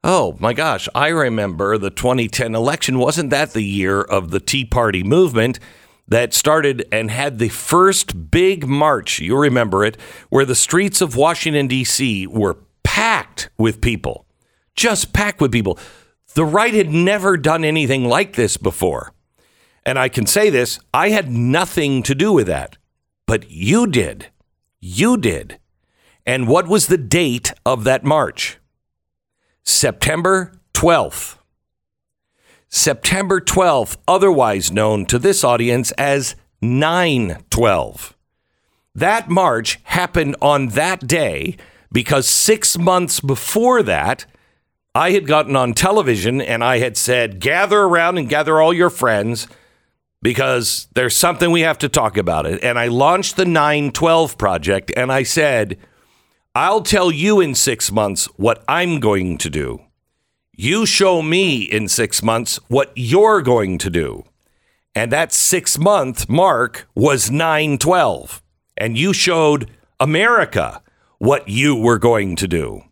oh 0.04 0.36
my 0.40 0.54
gosh, 0.54 0.90
I 0.94 1.08
remember 1.10 1.78
the 1.78 1.90
2010 1.90 2.56
election. 2.56 3.00
Wasn't 3.00 3.30
that 3.30 3.54
the 3.54 3.64
year 3.64 4.02
of 4.02 4.32
the 4.32 4.40
Tea 4.40 4.66
Party 4.66 5.04
movement 5.04 5.60
that 6.08 6.34
started 6.34 6.86
and 6.92 7.10
had 7.10 7.40
the 7.40 7.50
first 7.50 8.30
big 8.32 8.68
march? 8.68 9.20
You 9.20 9.38
remember 9.38 9.86
it, 9.86 9.98
where 10.30 10.46
the 10.46 10.56
streets 10.56 11.02
of 11.02 11.16
Washington, 11.16 11.68
D.C. 11.68 12.28
were 12.28 12.58
packed 12.84 13.50
with 13.58 13.82
people, 13.82 14.26
just 14.76 15.14
packed 15.14 15.42
with 15.42 15.52
people. 15.52 15.80
The 16.36 16.46
right 16.46 16.74
had 16.74 16.90
never 16.90 17.38
done 17.38 17.64
anything 17.64 18.06
like 18.06 18.34
this 18.36 18.58
before. 18.58 19.14
And 19.86 20.00
I 20.00 20.10
can 20.10 20.26
say 20.26 20.50
this 20.50 20.80
I 20.94 21.10
had 21.10 21.32
nothing 21.32 22.04
to 22.04 22.16
do 22.16 22.32
with 22.34 22.48
that, 22.48 22.78
but 23.26 23.50
you 23.50 23.88
did. 23.88 24.28
You 24.80 25.18
did. 25.18 25.60
And 26.26 26.48
what 26.48 26.68
was 26.68 26.88
the 26.88 26.98
date 26.98 27.54
of 27.66 27.84
that 27.84 28.04
march? 28.04 28.58
September 29.64 30.52
12th. 30.74 31.38
September 32.70 33.40
12th, 33.40 33.98
otherwise 34.08 34.72
known 34.72 35.06
to 35.06 35.20
this 35.20 35.44
audience 35.44 35.92
as 35.94 36.36
912. 36.62 38.16
That 38.96 39.30
march 39.30 39.80
happened 39.84 40.36
on 40.42 40.70
that 40.70 41.08
day 41.08 41.58
because 41.92 42.28
six 42.28 42.78
months 42.78 43.20
before 43.20 43.84
that, 43.84 44.26
I 44.96 45.12
had 45.12 45.28
gotten 45.28 45.56
on 45.56 45.74
television 45.74 46.42
and 46.42 46.64
I 46.64 46.80
had 46.80 46.98
said, 46.98 47.40
gather 47.40 47.82
around 47.82 48.18
and 48.18 48.30
gather 48.30 48.62
all 48.62 48.74
your 48.74 48.90
friends 48.90 49.48
because 50.22 50.88
there's 50.94 51.16
something 51.16 51.52
we 51.52 51.62
have 51.62 51.80
to 51.80 51.90
talk 51.90 52.18
about 52.18 52.46
it. 52.46 52.64
And 52.64 52.80
I 52.80 52.88
launched 52.88 53.36
the 53.36 53.46
912 53.46 54.38
project 54.38 54.92
and 54.96 55.12
I 55.12 55.24
said, 55.24 55.78
I'll 56.56 56.84
tell 56.84 57.12
you 57.12 57.42
in 57.42 57.56
six 57.56 57.92
months 57.92 58.26
what 58.38 58.64
I'm 58.68 59.00
going 59.00 59.40
to 59.40 59.50
do. 59.50 59.82
You 60.56 60.86
show 60.86 61.24
me 61.24 61.64
in 61.64 61.88
six 61.88 62.22
months 62.22 62.60
what 62.68 62.92
you're 62.94 63.42
going 63.42 63.80
to 63.80 63.90
do. 63.90 64.24
And 64.94 65.12
that 65.12 65.34
six 65.34 65.80
month 65.80 66.30
mark 66.30 66.88
was 66.94 67.32
912. 67.32 68.44
And 68.78 68.96
you 68.96 69.14
showed 69.14 69.72
America 70.00 70.84
what 71.18 71.50
you 71.50 71.76
were 71.76 71.98
going 71.98 72.36
to 72.36 72.48
do. 72.48 72.84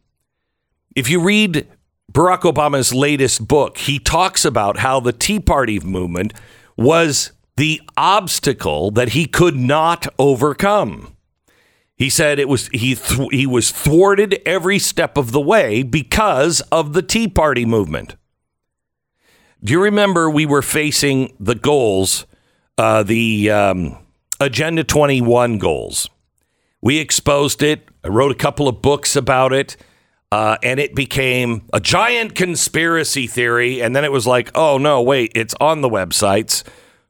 If 0.96 1.08
you 1.08 1.22
read 1.22 1.68
Barack 2.12 2.41
Obama's 2.51 2.96
latest 2.96 3.48
book, 3.48 3.77
he 3.77 4.00
talks 4.00 4.44
about 4.44 4.80
how 4.80 5.00
the 5.00 5.13
Tea 5.13 5.39
Party 5.39 5.80
movement 5.80 6.34
was 6.75 7.32
the 7.58 7.80
obstacle 7.96 8.89
that 8.89 9.10
he 9.10 9.27
could 9.27 9.56
not 9.56 10.08
overcome. 10.18 11.15
He 12.01 12.10
said 12.10 12.39
it 12.39 12.50
was 12.50 12.67
he 12.70 12.96
th- 12.96 13.29
he 13.29 13.46
was 13.46 13.70
thwarted 13.70 14.41
every 14.43 14.79
step 14.79 15.17
of 15.17 15.31
the 15.31 15.39
way 15.39 15.84
because 15.84 16.60
of 16.72 16.93
the 16.93 17.03
Tea 17.03 17.27
Party 17.27 17.63
movement. 17.63 18.15
Do 19.63 19.72
you 19.74 19.84
remember 19.84 20.27
we 20.27 20.48
were 20.48 20.63
facing 20.63 21.36
the 21.39 21.53
goals, 21.53 22.25
uh, 22.79 23.03
the 23.03 23.51
um, 23.51 24.00
Agenda 24.39 24.84
21 24.84 25.60
goals? 25.60 26.10
We 26.81 26.98
exposed 26.98 27.62
it. 27.62 27.88
I 28.03 28.08
wrote 28.08 28.31
a 28.31 28.36
couple 28.36 28.67
of 28.67 28.81
books 28.81 29.15
about 29.15 29.53
it, 29.53 29.77
uh, 30.31 30.58
and 30.63 30.79
it 30.79 30.96
became 30.96 31.67
a 31.72 31.79
giant 31.79 32.34
conspiracy 32.34 33.27
theory. 33.27 33.79
And 33.79 33.96
then 33.96 34.03
it 34.03 34.12
was 34.12 34.25
like, 34.25 34.50
oh 34.55 34.79
no, 34.79 35.03
wait, 35.03 35.34
it's 35.36 35.53
on 35.62 35.81
the 35.81 35.89
websites 35.89 36.63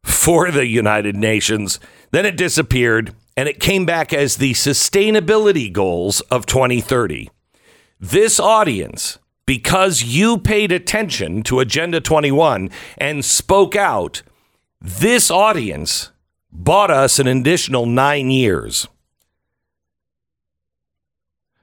for 0.04 0.52
the 0.52 0.68
United 0.68 1.16
Nations. 1.16 1.80
Then 2.12 2.26
it 2.26 2.36
disappeared 2.36 3.16
and 3.36 3.48
it 3.48 3.60
came 3.60 3.86
back 3.86 4.14
as 4.14 4.38
the 4.38 4.54
sustainability 4.54 5.72
goals 5.72 6.22
of 6.22 6.46
2030. 6.46 7.30
This 8.00 8.40
audience, 8.40 9.20
because 9.46 10.04
you 10.04 10.38
paid 10.38 10.72
attention 10.72 11.44
to 11.44 11.60
Agenda 11.60 12.02
21 12.02 12.70
and 12.98 13.24
spoke 13.24 13.76
out, 13.76 14.22
this 14.80 15.30
audience 15.30 16.12
bought 16.52 16.92
us 16.92 17.20
an 17.20 17.28
additional 17.28 17.86
nine 17.86 18.32
years. 18.32 18.88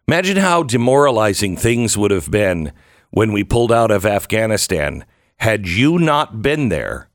Imagine 0.07 0.39
how 0.39 0.63
demoralizing 0.63 1.57
things 1.57 1.99
would 1.99 2.11
have 2.11 2.31
been 2.31 2.73
when 3.11 3.33
we 3.33 3.45
pulled 3.45 3.73
out 3.73 3.91
of 3.91 4.07
Afghanistan 4.07 5.05
had 5.39 5.69
you 5.69 5.99
not 5.99 6.41
been 6.43 6.69
there 6.69 7.09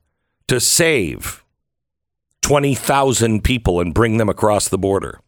to 0.48 0.60
save 0.60 1.43
20,000 2.44 3.42
people 3.42 3.80
and 3.80 3.94
bring 3.94 4.18
them 4.18 4.28
across 4.28 4.68
the 4.68 4.76
border. 4.76 5.18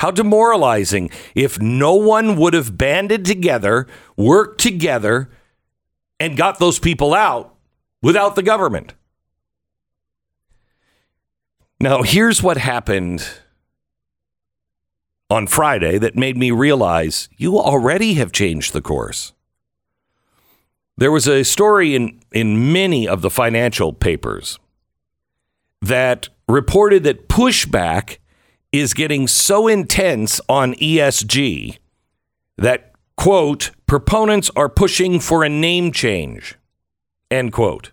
How 0.00 0.10
demoralizing 0.10 1.08
if 1.34 1.58
no 1.58 1.94
one 1.94 2.36
would 2.36 2.52
have 2.52 2.76
banded 2.76 3.24
together, 3.24 3.86
worked 4.18 4.60
together, 4.60 5.30
and 6.20 6.36
got 6.36 6.58
those 6.58 6.78
people 6.78 7.14
out 7.14 7.54
without 8.02 8.36
the 8.36 8.42
government. 8.42 8.92
Now, 11.80 12.02
here's 12.02 12.42
what 12.42 12.58
happened 12.58 13.26
on 15.30 15.46
Friday 15.46 15.96
that 15.96 16.16
made 16.16 16.36
me 16.36 16.50
realize 16.50 17.30
you 17.38 17.58
already 17.58 18.14
have 18.14 18.30
changed 18.30 18.74
the 18.74 18.82
course. 18.82 19.32
There 20.98 21.12
was 21.12 21.26
a 21.26 21.44
story 21.44 21.94
in, 21.94 22.20
in 22.30 22.74
many 22.74 23.08
of 23.08 23.22
the 23.22 23.30
financial 23.30 23.94
papers 23.94 24.58
that 25.80 26.28
reported 26.48 27.04
that 27.04 27.28
pushback 27.28 28.18
is 28.72 28.94
getting 28.94 29.26
so 29.26 29.68
intense 29.68 30.40
on 30.48 30.74
ESG 30.74 31.78
that, 32.56 32.92
quote, 33.16 33.70
proponents 33.86 34.50
are 34.56 34.68
pushing 34.68 35.20
for 35.20 35.44
a 35.44 35.48
name 35.48 35.92
change, 35.92 36.56
end 37.30 37.52
quote. 37.52 37.92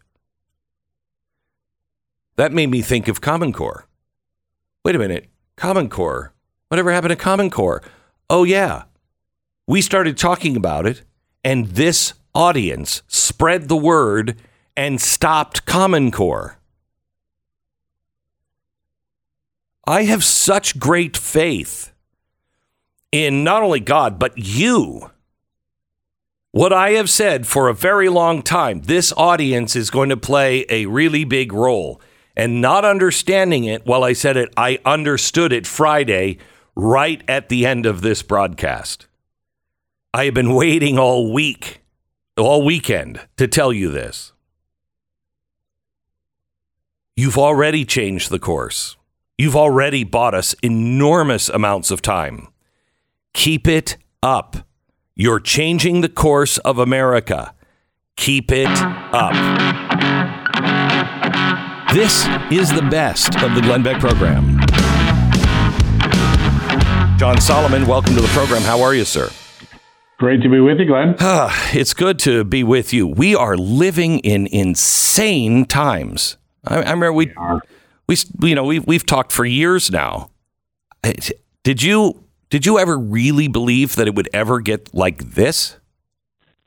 That 2.37 2.51
made 2.51 2.69
me 2.69 2.81
think 2.81 3.07
of 3.07 3.21
Common 3.21 3.53
Core. 3.53 3.87
Wait 4.83 4.95
a 4.95 4.99
minute, 4.99 5.29
Common 5.55 5.89
Core? 5.89 6.33
Whatever 6.67 6.91
happened 6.91 7.11
to 7.11 7.15
Common 7.15 7.49
Core? 7.49 7.81
Oh, 8.29 8.43
yeah. 8.43 8.83
We 9.67 9.81
started 9.81 10.17
talking 10.17 10.57
about 10.57 10.85
it, 10.85 11.03
and 11.43 11.67
this 11.67 12.13
audience 12.33 13.01
spread 13.07 13.69
the 13.69 13.77
word 13.77 14.37
and 14.75 14.99
stopped 14.99 15.65
Common 15.65 16.11
Core. 16.11 16.59
I 19.87 20.03
have 20.03 20.23
such 20.23 20.79
great 20.79 21.15
faith 21.15 21.91
in 23.11 23.43
not 23.43 23.63
only 23.63 23.79
God, 23.79 24.17
but 24.17 24.37
you. 24.37 25.11
What 26.51 26.73
I 26.73 26.91
have 26.91 27.09
said 27.09 27.45
for 27.45 27.67
a 27.67 27.73
very 27.73 28.09
long 28.09 28.41
time 28.41 28.81
this 28.81 29.13
audience 29.17 29.75
is 29.75 29.89
going 29.89 30.09
to 30.09 30.17
play 30.17 30.65
a 30.69 30.85
really 30.85 31.23
big 31.23 31.53
role. 31.53 32.01
And 32.37 32.61
not 32.61 32.83
understanding 32.83 33.63
it 33.63 33.85
while 33.85 34.03
I 34.03 34.13
said 34.13 34.35
it, 34.35 34.53
I 34.57 34.79
understood 34.83 35.53
it 35.53 35.65
Friday 35.65 36.37
right 36.75 37.23
at 37.29 37.47
the 37.47 37.65
end 37.65 37.85
of 37.85 38.01
this 38.01 38.21
broadcast. 38.21 39.07
I 40.13 40.25
have 40.25 40.33
been 40.33 40.53
waiting 40.53 40.99
all 40.99 41.31
week, 41.31 41.81
all 42.37 42.65
weekend 42.65 43.21
to 43.37 43.47
tell 43.47 43.71
you 43.71 43.89
this. 43.89 44.33
You've 47.15 47.37
already 47.37 47.85
changed 47.85 48.29
the 48.29 48.39
course. 48.39 48.97
You've 49.37 49.57
already 49.57 50.05
bought 50.05 50.33
us 50.33 50.55
enormous 50.63 51.49
amounts 51.49 51.91
of 51.91 52.01
time. 52.01 52.47
Keep 53.33 53.67
it 53.67 53.97
up. 54.23 54.65
You're 55.13 55.41
changing 55.41 55.99
the 55.99 56.07
course 56.07 56.57
of 56.59 56.79
America. 56.79 57.53
Keep 58.15 58.53
it 58.53 58.69
up. 58.71 59.33
This 61.93 62.25
is 62.49 62.73
the 62.73 62.87
best 62.89 63.35
of 63.43 63.55
the 63.55 63.61
Glenn 63.61 63.83
Beck 63.83 63.99
program. 63.99 64.57
John 67.17 67.41
Solomon, 67.41 67.87
welcome 67.87 68.15
to 68.15 68.21
the 68.21 68.29
program. 68.29 68.61
How 68.61 68.81
are 68.81 68.95
you, 68.95 69.03
sir? 69.03 69.29
Great 70.17 70.43
to 70.43 70.49
be 70.49 70.61
with 70.61 70.79
you, 70.79 70.85
Glenn. 70.85 71.15
it's 71.73 71.93
good 71.93 72.19
to 72.19 72.45
be 72.45 72.63
with 72.63 72.93
you. 72.93 73.05
We 73.05 73.35
are 73.35 73.57
living 73.57 74.19
in 74.19 74.47
insane 74.47 75.65
times. 75.65 76.37
I, 76.65 76.75
I 76.75 76.79
remember 76.79 77.11
we, 77.11 77.25
we, 77.25 77.59
we, 78.07 78.17
you 78.41 78.55
know, 78.55 78.63
we've 78.63 78.85
we've 78.85 79.05
talked 79.05 79.31
for 79.31 79.45
years 79.45 79.91
now. 79.91 80.29
Did 81.63 81.83
you 81.83 82.23
did 82.49 82.65
you 82.65 82.79
ever 82.79 82.97
really 82.97 83.47
believe 83.47 83.95
that 83.95 84.07
it 84.07 84.15
would 84.15 84.29
ever 84.33 84.59
get 84.59 84.93
like 84.93 85.31
this? 85.31 85.77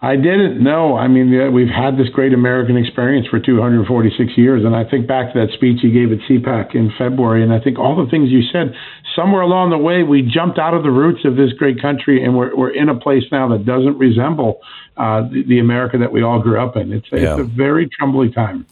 I 0.00 0.14
didn't 0.14 0.62
know. 0.62 0.96
I 0.96 1.08
mean, 1.08 1.52
we've 1.52 1.66
had 1.68 1.98
this 1.98 2.08
great 2.10 2.32
American 2.32 2.76
experience 2.76 3.26
for 3.26 3.40
246 3.40 4.30
years. 4.36 4.64
And 4.64 4.76
I 4.76 4.84
think 4.84 5.08
back 5.08 5.32
to 5.32 5.40
that 5.40 5.52
speech 5.54 5.82
you 5.82 5.90
gave 5.90 6.12
at 6.12 6.24
CPAC 6.30 6.76
in 6.76 6.92
February. 6.96 7.42
And 7.42 7.52
I 7.52 7.58
think 7.58 7.80
all 7.80 7.96
the 7.96 8.08
things 8.08 8.30
you 8.30 8.42
said, 8.52 8.74
somewhere 9.16 9.42
along 9.42 9.70
the 9.70 9.78
way, 9.78 10.04
we 10.04 10.22
jumped 10.22 10.56
out 10.56 10.72
of 10.72 10.84
the 10.84 10.90
roots 10.92 11.24
of 11.24 11.34
this 11.34 11.52
great 11.58 11.82
country 11.82 12.22
and 12.22 12.36
we're, 12.36 12.54
we're 12.54 12.70
in 12.70 12.88
a 12.88 12.94
place 12.94 13.24
now 13.32 13.48
that 13.48 13.66
doesn't 13.66 13.98
resemble 13.98 14.60
uh, 14.96 15.22
the, 15.22 15.42
the, 15.48 15.58
America 15.58 15.98
that 15.98 16.12
we 16.12 16.22
all 16.22 16.40
grew 16.40 16.60
up 16.60 16.76
in. 16.76 16.92
It's, 16.92 17.06
yeah. 17.10 17.32
it's 17.32 17.40
a 17.40 17.44
very 17.44 17.88
troubling 17.88 18.32
time. 18.32 18.66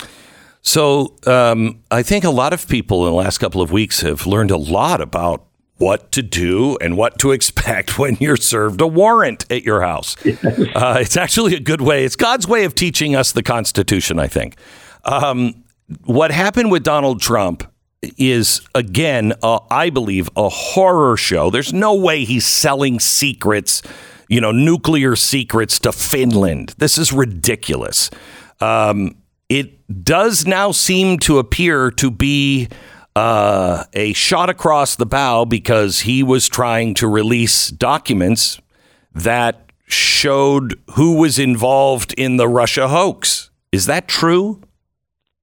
So 0.66 1.14
um, 1.26 1.84
I 1.92 2.02
think 2.02 2.24
a 2.24 2.30
lot 2.30 2.52
of 2.52 2.66
people 2.66 3.06
in 3.06 3.12
the 3.12 3.16
last 3.16 3.38
couple 3.38 3.62
of 3.62 3.70
weeks 3.70 4.00
have 4.00 4.26
learned 4.26 4.50
a 4.50 4.56
lot 4.56 5.00
about 5.00 5.46
what 5.76 6.10
to 6.10 6.22
do 6.22 6.76
and 6.78 6.96
what 6.96 7.20
to 7.20 7.30
expect 7.38 8.00
when 8.00 8.16
you're 8.16 8.36
served 8.36 8.80
a 8.80 8.86
warrant 8.86 9.50
at 9.50 9.62
your 9.62 9.80
house. 9.80 10.16
Uh, 10.76 10.98
it's 11.00 11.16
actually 11.16 11.54
a 11.54 11.60
good 11.60 11.80
way. 11.80 12.04
It's 12.04 12.16
God's 12.16 12.46
way 12.46 12.64
of 12.64 12.74
teaching 12.74 13.16
us 13.16 13.32
the 13.32 13.42
Constitution, 13.42 14.18
I 14.18 14.26
think. 14.26 14.56
Um, 15.04 15.64
what 16.04 16.30
happened 16.30 16.70
with 16.70 16.82
Donald 16.82 17.22
Trump 17.22 17.64
is, 18.18 18.60
again, 18.74 19.32
uh, 19.42 19.60
I 19.70 19.88
believe, 19.88 20.28
a 20.36 20.50
horror 20.50 21.16
show. 21.16 21.48
There's 21.48 21.72
no 21.72 21.94
way 21.94 22.24
he's 22.24 22.46
selling 22.46 23.00
secrets, 23.00 23.80
you 24.28 24.40
know, 24.40 24.52
nuclear 24.52 25.16
secrets 25.16 25.78
to 25.78 25.92
Finland. 25.92 26.74
This 26.76 26.98
is 26.98 27.10
ridiculous. 27.10 28.10
Um, 28.60 29.16
it 29.48 29.75
does 30.02 30.46
now 30.46 30.72
seem 30.72 31.18
to 31.20 31.38
appear 31.38 31.90
to 31.92 32.10
be 32.10 32.68
uh, 33.14 33.84
a 33.94 34.12
shot 34.12 34.50
across 34.50 34.96
the 34.96 35.06
bow 35.06 35.44
because 35.44 36.00
he 36.00 36.22
was 36.22 36.48
trying 36.48 36.94
to 36.94 37.08
release 37.08 37.68
documents 37.68 38.60
that 39.14 39.70
showed 39.86 40.78
who 40.92 41.16
was 41.16 41.38
involved 41.38 42.12
in 42.18 42.36
the 42.36 42.48
Russia 42.48 42.88
hoax. 42.88 43.50
Is 43.72 43.86
that 43.86 44.08
true? 44.08 44.60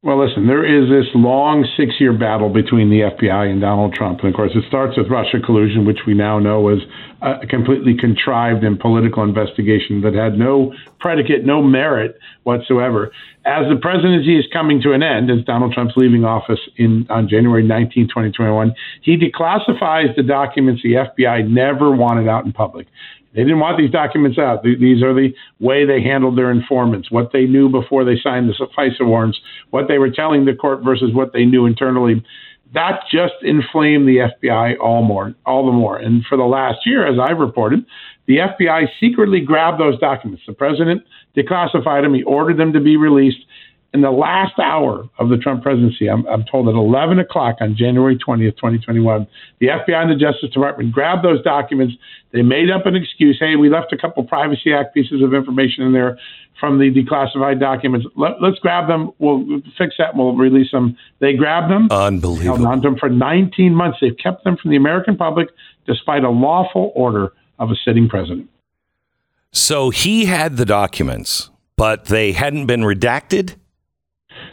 Well, 0.04 0.20
listen, 0.20 0.48
there 0.48 0.66
is 0.66 0.90
this 0.90 1.10
long 1.16 1.66
six 1.78 1.94
year 1.98 2.12
battle 2.12 2.50
between 2.50 2.90
the 2.90 3.10
FBI 3.16 3.50
and 3.50 3.62
Donald 3.62 3.94
Trump. 3.94 4.20
And 4.20 4.30
of 4.30 4.36
course, 4.36 4.52
it 4.54 4.66
starts 4.68 4.98
with 4.98 5.08
Russia 5.08 5.40
collusion, 5.44 5.86
which 5.86 6.00
we 6.06 6.14
now 6.14 6.40
know 6.40 6.60
was 6.60 6.80
a 7.24 7.48
completely 7.48 7.96
contrived 7.98 8.64
and 8.64 8.78
political 8.78 9.24
investigation 9.24 10.02
that 10.02 10.14
had 10.14 10.38
no 10.38 10.74
predicate, 11.00 11.46
no 11.46 11.64
merit 11.64 12.20
whatsoever. 12.44 13.12
As 13.46 13.66
the 13.70 13.78
presidency 13.82 14.38
is 14.38 14.46
coming 14.52 14.82
to 14.82 14.92
an 14.92 15.02
end, 15.02 15.32
as 15.32 15.44
Donald 15.46 15.74
Trump's 15.74 15.96
leaving 15.96 16.26
office 16.26 16.60
in 16.76 17.08
on 17.10 17.30
January 17.30 17.64
19, 17.64 18.08
2021, 18.08 18.76
he 19.02 19.18
declassifies 19.18 20.14
the 20.16 20.24
documents 20.24 20.82
the 20.84 20.94
FBI 20.94 21.48
never 21.50 21.96
wanted 21.96 22.28
out 22.28 22.46
in 22.46 22.52
public. 22.52 22.88
They 23.34 23.42
didn't 23.42 23.60
want 23.60 23.80
these 23.80 23.90
documents 23.90 24.38
out. 24.38 24.62
These 24.64 25.02
are 25.02 25.14
the 25.14 25.34
way 25.60 25.86
they 25.86 26.04
handled 26.04 26.38
their 26.38 26.52
informants, 26.52 27.10
what 27.10 27.32
they 27.34 27.46
knew 27.46 27.68
before 27.68 28.06
they 28.06 28.18
signed 28.22 28.48
the 28.48 28.68
FISA 28.78 29.08
warrants, 29.08 29.40
what 29.72 29.88
they 29.88 29.98
were 29.98 30.12
telling 30.12 30.46
the 30.46 30.54
court 30.54 30.84
versus 30.84 31.14
what 31.14 31.34
they 31.34 31.46
knew 31.46 31.66
internally. 31.66 32.24
That 32.74 33.02
just 33.12 33.36
inflamed 33.44 34.08
the 34.08 34.30
FBI 34.44 34.80
all 34.80 35.04
more, 35.04 35.36
all 35.46 35.66
the 35.66 35.72
more. 35.72 35.98
And 35.98 36.26
for 36.26 36.38
the 36.38 36.44
last 36.44 36.80
year, 36.86 37.06
as 37.06 37.20
I've 37.20 37.38
reported, 37.38 37.86
the 38.26 38.38
FBI 38.38 38.88
secretly 39.00 39.42
grabbed 39.42 39.80
those 39.80 40.00
documents. 40.00 40.44
The 40.48 40.54
president 40.54 41.04
declassified 41.38 42.04
them. 42.04 42.14
He 42.14 42.24
ordered 42.24 42.58
them 42.58 42.74
to 42.74 42.80
be 42.80 42.98
released 42.98 43.46
in 43.94 44.02
the 44.02 44.12
last 44.12 44.58
hour 44.58 45.08
of 45.20 45.30
the 45.30 45.38
Trump 45.38 45.62
presidency, 45.62 46.10
I'm, 46.10 46.26
I'm, 46.26 46.44
told 46.46 46.68
at 46.68 46.74
11 46.74 47.20
o'clock 47.20 47.58
on 47.62 47.76
January 47.78 48.18
20th, 48.18 48.58
2021, 48.58 49.28
the 49.60 49.68
FBI 49.68 49.96
and 49.96 50.10
the 50.10 50.16
Justice 50.16 50.50
Department 50.50 50.92
grabbed 50.92 51.24
those 51.24 51.44
documents. 51.44 51.94
They 52.32 52.42
made 52.42 52.72
up 52.72 52.88
an 52.88 52.96
excuse. 52.96 53.38
Hey, 53.40 53.56
we 53.56 53.70
left 53.70 53.94
a 53.94 53.98
couple 53.98 54.24
Privacy 54.24 54.74
Act 54.74 54.96
pieces 54.96 55.22
of 55.22 55.36
information 55.36 55.84
in 55.84 55.94
there 55.94 56.18
from 56.60 56.80
the 56.80 56.92
declassified 56.92 57.60
documents. 57.60 58.08
Let, 58.16 58.34
us 58.44 58.58
grab 58.62 58.88
them. 58.88 59.12
We'll 59.20 59.62
fix 59.78 59.96
that. 59.98 60.16
We'll 60.16 60.36
release 60.36 60.72
them. 60.72 60.98
They 61.20 61.34
grabbed 61.34 61.72
them. 61.72 61.88
Unbelievable. 61.92 62.58
Held 62.58 62.68
on 62.68 62.82
to 62.82 62.90
them 62.90 62.98
for 62.98 63.10
19 63.10 63.74
months. 63.74 63.98
They've 64.02 64.18
kept 64.18 64.44
them 64.44 64.58
from 64.58 64.72
the 64.72 64.78
American 64.78 65.18
public 65.18 65.50
despite 65.86 66.24
a 66.24 66.30
lawful 66.30 66.92
order 66.96 67.34
of 67.60 67.70
a 67.70 67.76
sitting 67.86 68.08
president. 68.08 68.50
So 69.52 69.90
he 69.90 70.26
had 70.26 70.58
the 70.58 70.66
documents, 70.66 71.50
but 71.76 72.06
they 72.06 72.32
hadn't 72.32 72.66
been 72.66 72.82
redacted? 72.82 73.56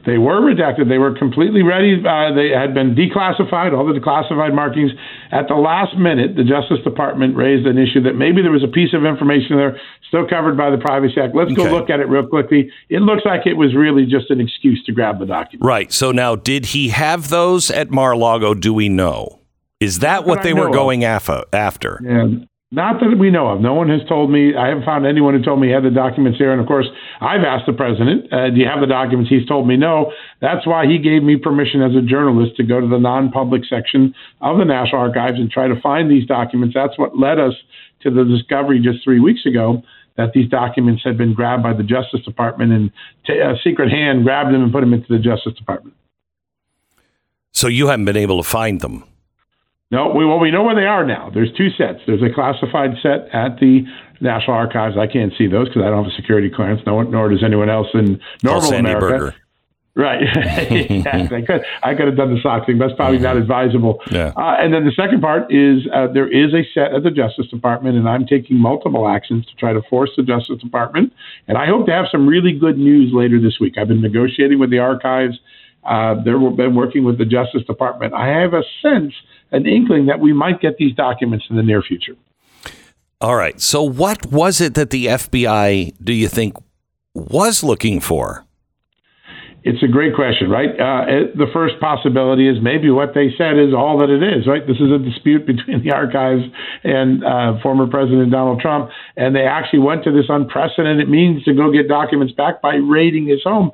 They 0.07 0.19
were 0.19 0.41
redacted. 0.41 0.89
They 0.89 0.99
were 0.99 1.17
completely 1.17 1.63
ready. 1.63 2.03
Uh, 2.03 2.33
they 2.33 2.49
had 2.49 2.73
been 2.75 2.95
declassified, 2.95 3.77
all 3.77 3.87
the 3.87 3.99
declassified 3.99 4.55
markings. 4.55 4.93
At 5.31 5.49
the 5.49 5.55
last 5.55 5.97
minute, 5.97 6.37
the 6.37 6.45
Justice 6.45 6.83
Department 6.85 7.37
raised 7.37 7.67
an 7.67 7.79
issue 7.79 8.03
that 8.03 8.15
maybe 8.15 8.43
there 8.43 8.51
was 8.51 8.65
a 8.65 8.69
piece 8.69 8.95
of 8.95 9.05
information 9.05 9.57
there 9.57 9.79
still 10.09 10.27
covered 10.27 10.57
by 10.57 10.71
the 10.71 10.79
Privacy 10.79 11.21
Act. 11.21 11.35
Let's 11.35 11.53
okay. 11.53 11.65
go 11.65 11.71
look 11.71 11.91
at 11.91 12.01
it 12.01 12.09
real 12.09 12.27
quickly. 12.27 12.71
It 12.89 13.03
looks 13.03 13.23
like 13.25 13.47
it 13.47 13.55
was 13.55 13.75
really 13.75 14.07
just 14.07 14.31
an 14.31 14.41
excuse 14.41 14.83
to 14.87 14.93
grab 14.93 15.19
the 15.19 15.27
document. 15.27 15.67
Right. 15.67 15.93
So 15.93 16.13
now, 16.13 16.35
did 16.35 16.67
he 16.67 16.89
have 16.89 17.29
those 17.29 17.71
at 17.71 17.91
Mar-a-Lago? 17.91 18.55
Do 18.55 18.73
we 18.73 18.89
know? 18.89 19.41
Is 19.81 20.01
that 20.01 20.27
what 20.27 20.43
they 20.43 20.53
were 20.53 20.71
going 20.71 21.05
after? 21.05 21.45
Yeah. 21.53 22.27
Not 22.73 23.01
that 23.01 23.19
we 23.19 23.31
know 23.31 23.49
of. 23.49 23.61
No 23.61 23.75
one 23.75 23.89
has 23.89 24.01
told 24.09 24.31
me. 24.31 24.55
I 24.55 24.69
haven't 24.69 24.85
found 24.85 25.05
anyone 25.05 25.35
who 25.35 25.43
told 25.43 25.61
me 25.61 25.69
he 25.69 25.73
had 25.73 25.83
the 25.83 25.91
documents 25.91 26.39
here. 26.39 26.53
And 26.53 26.61
of 26.61 26.69
course, 26.69 26.87
I've 27.21 27.43
asked 27.43 27.67
the 27.67 27.73
president, 27.73 28.33
uh, 28.33 28.51
"Do 28.51 28.61
you 28.61 28.67
have 28.67 28.81
the 28.81 28.87
documents?" 28.87 29.29
He's 29.29 29.45
told 29.47 29.67
me 29.67 29.77
no. 29.77 30.13
That's 30.41 30.65
why 30.69 30.87
he 30.87 30.99
gave 30.99 31.25
me 31.25 31.37
permission 31.37 31.83
as 31.83 31.97
a 31.97 32.03
journalist 32.03 32.57
to 32.59 32.63
go 32.63 32.81
to 32.81 32.87
the 32.87 32.99
non-public 32.99 33.65
section 33.65 34.15
of 34.41 34.59
the 34.59 34.65
National 34.65 35.03
Archives 35.03 35.41
and 35.41 35.51
try 35.51 35.67
to 35.67 35.81
find 35.81 36.09
these 36.09 36.27
documents. 36.27 36.73
That's 36.73 36.97
what 36.97 37.19
led 37.19 37.41
us 37.41 37.55
to 38.03 38.11
the 38.11 38.25
discovery 38.25 38.79
just 38.79 39.03
three 39.03 39.19
weeks 39.19 39.47
ago 39.47 39.83
that 40.17 40.33
these 40.33 40.49
documents 40.49 41.03
had 41.03 41.19
been 41.19 41.35
grabbed 41.35 41.65
by 41.65 41.73
the 41.73 41.83
Justice 41.83 42.23
Department 42.25 42.73
and 42.73 42.93
t- 43.27 43.39
a 43.39 43.57
secret 43.65 43.91
hand 43.91 44.23
grabbed 44.23 44.55
them 44.55 44.63
and 44.63 44.73
put 44.73 44.81
them 44.81 44.95
into 44.95 45.09
the 45.09 45.19
Justice 45.19 45.55
Department. 45.55 45.97
So 47.53 47.67
you 47.67 47.89
haven't 47.89 48.05
been 48.05 48.17
able 48.17 48.41
to 48.41 48.49
find 48.49 48.81
them. 48.81 49.05
No, 49.91 50.13
we, 50.15 50.25
well, 50.25 50.39
we 50.39 50.53
know 50.53 50.63
where 50.63 50.77
they 50.77 50.87
are 50.87 51.05
now. 51.05 51.31
There's 51.31 51.53
two 51.57 51.71
sets. 51.71 51.99
There's 52.07 52.23
a 52.23 52.33
classified 52.33 52.91
set 53.03 53.29
at 53.33 53.59
the 53.59 53.85
National 54.21 54.57
Archives. 54.57 54.97
I 54.97 55.09
can't 55.09 55.33
see 55.37 55.49
those 55.49 55.69
because 55.69 55.83
I 55.83 55.91
don't 55.91 56.05
have 56.05 56.13
a 56.13 56.17
security 56.17 56.49
clearance, 56.49 56.81
no, 56.87 57.03
nor 57.03 57.29
does 57.29 57.43
anyone 57.43 57.69
else 57.69 57.89
in 57.95 58.21
normal 58.43 58.73
America. 58.73 59.01
Berger. 59.01 59.35
Right. 59.97 60.23
I, 60.37 61.43
could, 61.45 61.65
I 61.83 61.95
could 61.97 62.07
have 62.07 62.17
done 62.17 62.33
the 62.33 62.41
sock 62.41 62.67
thing. 62.67 62.79
That's 62.79 62.93
probably 62.95 63.17
mm-hmm. 63.17 63.25
not 63.25 63.37
advisable. 63.37 64.01
Yeah. 64.13 64.33
Uh, 64.37 64.55
and 64.61 64.73
then 64.73 64.85
the 64.85 64.93
second 64.93 65.21
part 65.21 65.53
is 65.53 65.83
uh, 65.93 66.07
there 66.07 66.31
is 66.31 66.55
a 66.55 66.63
set 66.73 66.95
at 66.95 67.03
the 67.03 67.11
Justice 67.11 67.49
Department, 67.49 67.97
and 67.97 68.09
I'm 68.09 68.25
taking 68.25 68.57
multiple 68.57 69.09
actions 69.09 69.45
to 69.47 69.57
try 69.57 69.73
to 69.73 69.83
force 69.91 70.11
the 70.17 70.23
Justice 70.23 70.63
Department. 70.63 71.13
And 71.49 71.59
I 71.59 71.67
hope 71.67 71.87
to 71.87 71.93
have 71.93 72.07
some 72.13 72.29
really 72.29 72.53
good 72.53 72.79
news 72.79 73.13
later 73.13 73.41
this 73.41 73.59
week. 73.59 73.77
I've 73.77 73.89
been 73.89 74.01
negotiating 74.01 74.61
with 74.61 74.71
the 74.71 74.79
archives. 74.79 75.41
Uh, 75.83 76.15
they've 76.15 76.57
been 76.57 76.77
working 76.77 77.03
with 77.03 77.19
the 77.19 77.25
Justice 77.25 77.65
Department. 77.67 78.15
I 78.15 78.29
have 78.29 78.55
a 78.55 78.63
sense– 78.81 79.13
an 79.53 79.67
inkling 79.67 80.07
that 80.07 80.21
we 80.21 80.33
might 80.33 80.61
get 80.61 80.77
these 80.77 80.95
documents 80.95 81.47
in 81.51 81.57
the 81.57 81.63
near 81.63 81.83
future. 81.83 82.15
All 83.21 83.37
right. 83.37 83.61
So, 83.61 83.83
what 83.83 84.27
was 84.27 84.61
it 84.61 84.75
that 84.75 84.91
the 84.91 85.07
FBI, 85.07 85.95
do 86.03 86.13
you 86.13 86.29
think, 86.29 86.57
was 87.15 87.63
looking 87.63 88.01
for? 88.01 88.47
It's 89.63 89.83
a 89.83 89.89
great 89.89 90.15
question, 90.15 90.49
right? 90.49 90.71
Uh, 90.71 91.05
it, 91.07 91.37
the 91.37 91.47
first 91.53 91.75
possibility 91.81 92.49
is 92.49 92.57
maybe 92.63 92.89
what 92.89 93.13
they 93.13 93.29
said 93.37 93.59
is 93.59 93.75
all 93.77 93.99
that 93.99 94.09
it 94.09 94.23
is, 94.23 94.47
right? 94.47 94.67
This 94.67 94.81
is 94.81 94.91
a 94.91 94.99
dispute 94.99 95.47
between 95.53 95.85
the 95.85 95.93
archives 95.93 96.45
and 96.83 97.23
uh, 97.23 97.61
former 97.63 97.87
President 97.87 98.31
Donald 98.31 98.61
Trump, 98.61 98.91
and 99.17 99.37
they 99.37 99.45
actually 99.45 99.81
went 99.81 100.05
to 100.05 100.13
this 100.13 100.27
unprecedented 100.31 101.11
means 101.11 101.45
to 101.45 101.53
go 101.53 101.71
get 101.71 101.89
documents 101.89 102.33
back 102.33 102.63
by 102.63 102.77
raiding 102.77 103.27
his 103.27 103.43
home. 103.45 103.71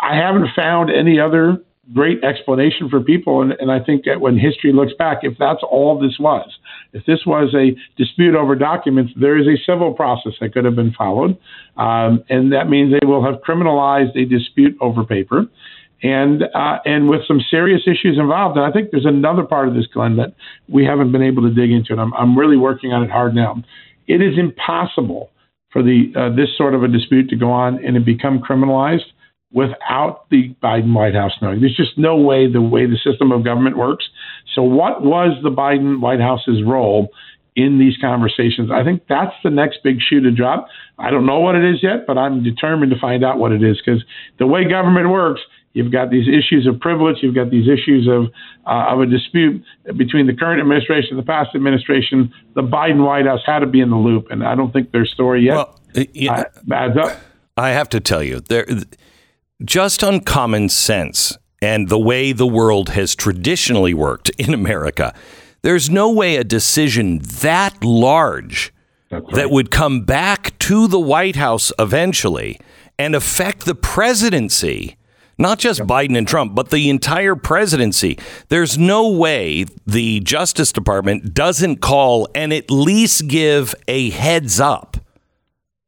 I 0.00 0.16
haven't 0.16 0.48
found 0.56 0.90
any 0.90 1.20
other 1.20 1.58
great 1.92 2.22
explanation 2.24 2.88
for 2.88 3.00
people. 3.00 3.42
And, 3.42 3.52
and 3.58 3.70
I 3.70 3.80
think 3.80 4.04
that 4.04 4.20
when 4.20 4.38
history 4.38 4.72
looks 4.72 4.92
back, 4.98 5.18
if 5.22 5.34
that's 5.38 5.62
all 5.62 5.98
this 5.98 6.16
was, 6.18 6.48
if 6.92 7.04
this 7.06 7.20
was 7.26 7.54
a 7.54 7.76
dispute 7.96 8.34
over 8.34 8.54
documents, 8.54 9.12
there 9.20 9.38
is 9.38 9.46
a 9.46 9.56
civil 9.64 9.92
process 9.92 10.32
that 10.40 10.52
could 10.52 10.64
have 10.64 10.76
been 10.76 10.92
followed. 10.92 11.38
Um, 11.76 12.24
and 12.28 12.52
that 12.52 12.68
means 12.68 12.92
they 12.92 13.06
will 13.06 13.24
have 13.24 13.40
criminalized 13.40 14.16
a 14.16 14.24
dispute 14.24 14.76
over 14.80 15.04
paper. 15.04 15.46
And 16.02 16.44
uh, 16.54 16.78
and 16.86 17.10
with 17.10 17.20
some 17.28 17.42
serious 17.50 17.82
issues 17.82 18.16
involved, 18.18 18.56
and 18.56 18.64
I 18.64 18.72
think 18.72 18.90
there's 18.90 19.04
another 19.04 19.42
part 19.44 19.68
of 19.68 19.74
this, 19.74 19.86
Glenn, 19.92 20.16
that 20.16 20.32
we 20.66 20.82
haven't 20.82 21.12
been 21.12 21.22
able 21.22 21.42
to 21.42 21.50
dig 21.50 21.70
into, 21.70 21.92
and 21.92 22.00
I'm, 22.00 22.14
I'm 22.14 22.38
really 22.38 22.56
working 22.56 22.94
on 22.94 23.02
it 23.02 23.10
hard 23.10 23.34
now. 23.34 23.62
It 24.08 24.22
is 24.22 24.38
impossible 24.38 25.30
for 25.70 25.82
the 25.82 26.10
uh, 26.16 26.34
this 26.34 26.56
sort 26.56 26.74
of 26.74 26.82
a 26.82 26.88
dispute 26.88 27.28
to 27.28 27.36
go 27.36 27.50
on 27.50 27.84
and 27.84 27.96
it 27.96 28.04
become 28.04 28.40
criminalized 28.40 29.12
without 29.52 30.28
the 30.30 30.54
Biden 30.62 30.94
White 30.94 31.14
House 31.14 31.32
knowing. 31.42 31.60
There's 31.60 31.76
just 31.76 31.98
no 31.98 32.16
way 32.16 32.50
the 32.50 32.62
way 32.62 32.86
the 32.86 32.96
system 32.96 33.32
of 33.32 33.44
government 33.44 33.76
works. 33.76 34.08
So, 34.54 34.62
what 34.62 35.02
was 35.02 35.36
the 35.42 35.50
Biden 35.50 36.00
White 36.00 36.20
House's 36.20 36.62
role 36.62 37.08
in 37.56 37.78
these 37.78 37.96
conversations? 38.00 38.70
I 38.70 38.84
think 38.84 39.02
that's 39.08 39.34
the 39.42 39.50
next 39.50 39.78
big 39.82 40.00
shoe 40.00 40.20
to 40.20 40.30
drop. 40.30 40.68
I 40.98 41.10
don't 41.10 41.26
know 41.26 41.40
what 41.40 41.56
it 41.56 41.64
is 41.64 41.82
yet, 41.82 42.06
but 42.06 42.16
I'm 42.18 42.42
determined 42.42 42.92
to 42.92 42.98
find 42.98 43.24
out 43.24 43.38
what 43.38 43.52
it 43.52 43.62
is 43.62 43.80
because 43.84 44.04
the 44.38 44.46
way 44.46 44.64
government 44.68 45.10
works, 45.10 45.40
You've 45.72 45.92
got 45.92 46.10
these 46.10 46.26
issues 46.26 46.66
of 46.66 46.80
privilege. 46.80 47.18
You've 47.22 47.34
got 47.34 47.50
these 47.50 47.68
issues 47.68 48.08
of 48.08 48.26
uh, 48.66 48.92
of 48.92 49.00
a 49.00 49.06
dispute 49.06 49.64
between 49.96 50.26
the 50.26 50.34
current 50.34 50.60
administration 50.60 51.10
and 51.10 51.18
the 51.20 51.26
past 51.26 51.54
administration. 51.54 52.32
The 52.54 52.62
Biden 52.62 53.04
White 53.06 53.26
House 53.26 53.42
had 53.46 53.60
to 53.60 53.66
be 53.66 53.80
in 53.80 53.90
the 53.90 53.96
loop, 53.96 54.30
and 54.30 54.44
I 54.44 54.56
don't 54.56 54.72
think 54.72 54.90
their 54.90 55.06
story 55.06 55.44
yet 55.44 55.54
well, 55.54 55.80
yeah, 56.12 56.32
uh, 56.32 56.74
adds 56.74 56.96
up. 56.96 57.20
I 57.56 57.70
have 57.70 57.88
to 57.90 58.00
tell 58.00 58.22
you, 58.22 58.40
there, 58.40 58.66
just 59.64 60.02
on 60.02 60.20
common 60.20 60.68
sense 60.68 61.36
and 61.62 61.88
the 61.88 61.98
way 61.98 62.32
the 62.32 62.46
world 62.46 62.90
has 62.90 63.14
traditionally 63.14 63.94
worked 63.94 64.28
in 64.38 64.54
America, 64.54 65.14
there's 65.62 65.90
no 65.90 66.10
way 66.10 66.36
a 66.36 66.44
decision 66.44 67.18
that 67.18 67.84
large 67.84 68.72
right. 69.10 69.22
that 69.32 69.50
would 69.50 69.70
come 69.70 70.02
back 70.02 70.58
to 70.58 70.86
the 70.86 71.00
White 71.00 71.36
House 71.36 71.72
eventually 71.78 72.58
and 72.98 73.14
affect 73.14 73.64
the 73.64 73.74
presidency 73.74 74.96
not 75.40 75.58
just 75.58 75.78
yep. 75.78 75.88
Biden 75.88 76.18
and 76.18 76.28
Trump, 76.28 76.54
but 76.54 76.68
the 76.68 76.90
entire 76.90 77.34
presidency. 77.34 78.18
There's 78.50 78.76
no 78.76 79.08
way 79.08 79.64
the 79.86 80.20
Justice 80.20 80.70
Department 80.70 81.32
doesn't 81.32 81.76
call 81.76 82.28
and 82.34 82.52
at 82.52 82.70
least 82.70 83.26
give 83.26 83.74
a 83.88 84.10
heads 84.10 84.60
up. 84.60 84.98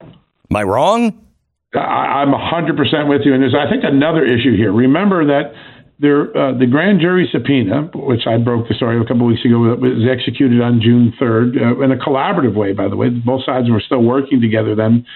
Am 0.01 0.57
I 0.57 0.63
wrong? 0.63 1.27
I'm 1.75 2.33
100% 2.33 3.09
with 3.09 3.23
you. 3.25 3.35
And 3.35 3.43
there's, 3.43 3.55
I 3.55 3.71
think, 3.71 3.85
another 3.85 4.25
issue 4.25 4.57
here. 4.57 4.73
Remember 4.73 5.25
that 5.27 5.53
there, 5.99 6.37
uh, 6.37 6.59
the 6.59 6.67
grand 6.67 7.01
jury 7.01 7.29
subpoena, 7.33 7.89
which 7.95 8.27
I 8.27 8.37
broke 8.37 8.69
the 8.69 8.75
story 8.75 9.01
a 9.01 9.05
couple 9.05 9.23
of 9.23 9.29
weeks 9.29 9.45
ago, 9.45 9.59
was 9.59 10.05
executed 10.11 10.61
on 10.61 10.81
June 10.83 11.15
3rd 11.21 11.57
uh, 11.57 11.81
in 11.81 11.93
a 11.93 11.97
collaborative 11.97 12.55
way, 12.55 12.73
by 12.73 12.89
the 12.89 12.97
way. 12.97 13.09
Both 13.09 13.45
sides 13.45 13.71
were 13.71 13.81
still 13.81 14.03
working 14.03 14.41
together 14.41 14.75
then. 14.75 15.07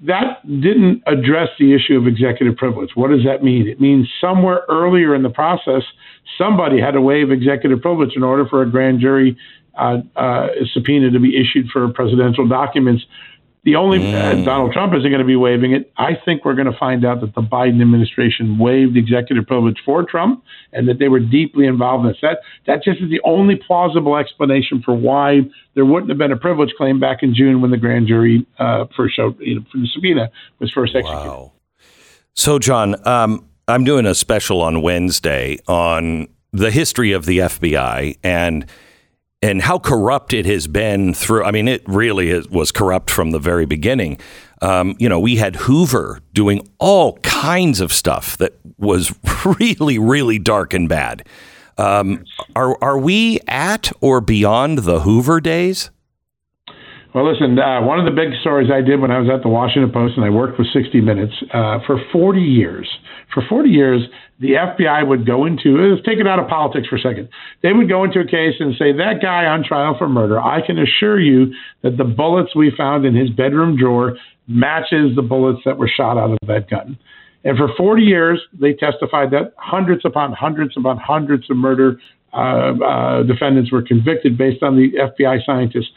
That 0.00 0.42
didn't 0.44 1.02
address 1.06 1.50
the 1.60 1.74
issue 1.74 1.96
of 1.96 2.08
executive 2.08 2.56
privilege. 2.56 2.90
What 2.94 3.10
does 3.10 3.24
that 3.24 3.44
mean? 3.44 3.68
It 3.68 3.80
means 3.80 4.08
somewhere 4.20 4.62
earlier 4.68 5.14
in 5.14 5.22
the 5.22 5.30
process, 5.30 5.82
somebody 6.36 6.80
had 6.80 6.92
to 6.92 7.00
waive 7.00 7.30
executive 7.30 7.80
privilege 7.80 8.16
in 8.16 8.24
order 8.24 8.44
for 8.46 8.62
a 8.62 8.70
grand 8.70 9.00
jury 9.00 9.36
uh, 9.78 9.98
uh 10.16 10.48
subpoena 10.74 11.10
to 11.10 11.18
be 11.18 11.34
issued 11.34 11.66
for 11.72 11.88
presidential 11.94 12.46
documents 12.46 13.02
the 13.64 13.76
only 13.76 13.98
uh, 13.98 14.02
mm. 14.02 14.42
uh, 14.42 14.44
Donald 14.44 14.72
Trump 14.72 14.92
isn't 14.94 15.08
going 15.08 15.20
to 15.20 15.26
be 15.26 15.36
waiving 15.36 15.72
it. 15.72 15.92
I 15.96 16.16
think 16.24 16.44
we're 16.44 16.54
going 16.54 16.70
to 16.70 16.76
find 16.76 17.04
out 17.04 17.20
that 17.20 17.34
the 17.34 17.42
Biden 17.42 17.80
administration 17.80 18.58
waived 18.58 18.96
executive 18.96 19.46
privilege 19.46 19.78
for 19.84 20.02
Trump 20.04 20.42
and 20.72 20.88
that 20.88 20.98
they 20.98 21.08
were 21.08 21.20
deeply 21.20 21.66
involved 21.66 22.04
in 22.04 22.12
this. 22.12 22.18
That 22.22 22.38
that 22.66 22.82
just 22.82 23.00
is 23.00 23.08
the 23.08 23.20
only 23.24 23.54
plausible 23.54 24.16
explanation 24.16 24.82
for 24.82 24.94
why 24.94 25.42
there 25.74 25.84
wouldn't 25.84 26.08
have 26.08 26.18
been 26.18 26.32
a 26.32 26.36
privilege 26.36 26.72
claim 26.76 26.98
back 26.98 27.22
in 27.22 27.34
June 27.34 27.60
when 27.60 27.70
the 27.70 27.76
grand 27.76 28.08
jury 28.08 28.46
uh, 28.58 28.86
first 28.96 29.14
showed 29.14 29.38
you 29.38 29.56
know, 29.56 29.64
the 29.72 29.86
subpoena 29.92 30.30
was 30.58 30.72
first 30.72 30.96
executed. 30.96 31.28
Wow. 31.28 31.52
So, 32.34 32.58
John, 32.58 33.06
um, 33.06 33.48
I'm 33.68 33.84
doing 33.84 34.06
a 34.06 34.14
special 34.14 34.60
on 34.60 34.82
Wednesday 34.82 35.58
on 35.68 36.28
the 36.52 36.70
history 36.70 37.12
of 37.12 37.26
the 37.26 37.38
FBI 37.38 38.18
and 38.24 38.66
and 39.42 39.62
how 39.62 39.78
corrupt 39.78 40.32
it 40.32 40.46
has 40.46 40.66
been 40.66 41.12
through. 41.12 41.44
I 41.44 41.50
mean, 41.50 41.68
it 41.68 41.82
really 41.86 42.40
was 42.48 42.70
corrupt 42.72 43.10
from 43.10 43.32
the 43.32 43.38
very 43.38 43.66
beginning. 43.66 44.18
Um, 44.62 44.94
you 44.98 45.08
know, 45.08 45.18
we 45.18 45.36
had 45.36 45.56
Hoover 45.56 46.20
doing 46.32 46.66
all 46.78 47.18
kinds 47.18 47.80
of 47.80 47.92
stuff 47.92 48.38
that 48.38 48.58
was 48.78 49.12
really, 49.60 49.98
really 49.98 50.38
dark 50.38 50.72
and 50.72 50.88
bad. 50.88 51.26
Um, 51.78 52.24
are 52.54 52.76
are 52.82 52.98
we 52.98 53.40
at 53.48 53.90
or 54.00 54.20
beyond 54.20 54.78
the 54.78 55.00
Hoover 55.00 55.40
days? 55.40 55.90
Well, 57.14 57.30
listen, 57.30 57.58
uh, 57.58 57.82
one 57.82 57.98
of 57.98 58.06
the 58.06 58.10
big 58.10 58.32
stories 58.40 58.70
I 58.72 58.80
did 58.80 58.98
when 58.98 59.10
I 59.10 59.18
was 59.18 59.28
at 59.28 59.42
the 59.42 59.48
Washington 59.48 59.92
Post 59.92 60.16
and 60.16 60.24
I 60.24 60.30
worked 60.30 60.58
with 60.58 60.68
60 60.72 61.02
Minutes 61.02 61.34
uh, 61.52 61.78
for 61.86 62.00
40 62.10 62.40
years. 62.40 62.88
For 63.34 63.42
40 63.46 63.68
years, 63.68 64.00
the 64.40 64.52
FBI 64.52 65.06
would 65.06 65.26
go 65.26 65.44
into, 65.44 65.76
let's 65.76 66.04
take 66.06 66.18
it 66.18 66.26
out 66.26 66.38
of 66.38 66.48
politics 66.48 66.88
for 66.88 66.96
a 66.96 67.00
second. 67.00 67.28
They 67.62 67.74
would 67.74 67.88
go 67.88 68.04
into 68.04 68.20
a 68.20 68.24
case 68.24 68.54
and 68.60 68.74
say, 68.78 68.92
that 68.96 69.20
guy 69.20 69.44
on 69.44 69.62
trial 69.62 69.94
for 69.98 70.08
murder, 70.08 70.40
I 70.40 70.64
can 70.66 70.78
assure 70.78 71.20
you 71.20 71.52
that 71.82 71.98
the 71.98 72.04
bullets 72.04 72.56
we 72.56 72.72
found 72.74 73.04
in 73.04 73.14
his 73.14 73.28
bedroom 73.28 73.76
drawer 73.76 74.16
matches 74.48 75.14
the 75.14 75.22
bullets 75.22 75.60
that 75.66 75.76
were 75.76 75.90
shot 75.94 76.16
out 76.16 76.30
of 76.30 76.38
that 76.48 76.70
gun. 76.70 76.98
And 77.44 77.58
for 77.58 77.68
40 77.76 78.02
years, 78.02 78.40
they 78.58 78.72
testified 78.72 79.32
that 79.32 79.52
hundreds 79.58 80.02
upon 80.06 80.32
hundreds 80.32 80.76
upon 80.78 80.96
hundreds 80.96 81.50
of 81.50 81.58
murder 81.58 82.00
uh, 82.32 82.72
uh, 82.82 83.22
defendants 83.24 83.70
were 83.70 83.82
convicted 83.82 84.38
based 84.38 84.62
on 84.62 84.76
the 84.76 84.92
FBI 84.96 85.44
scientists 85.44 85.90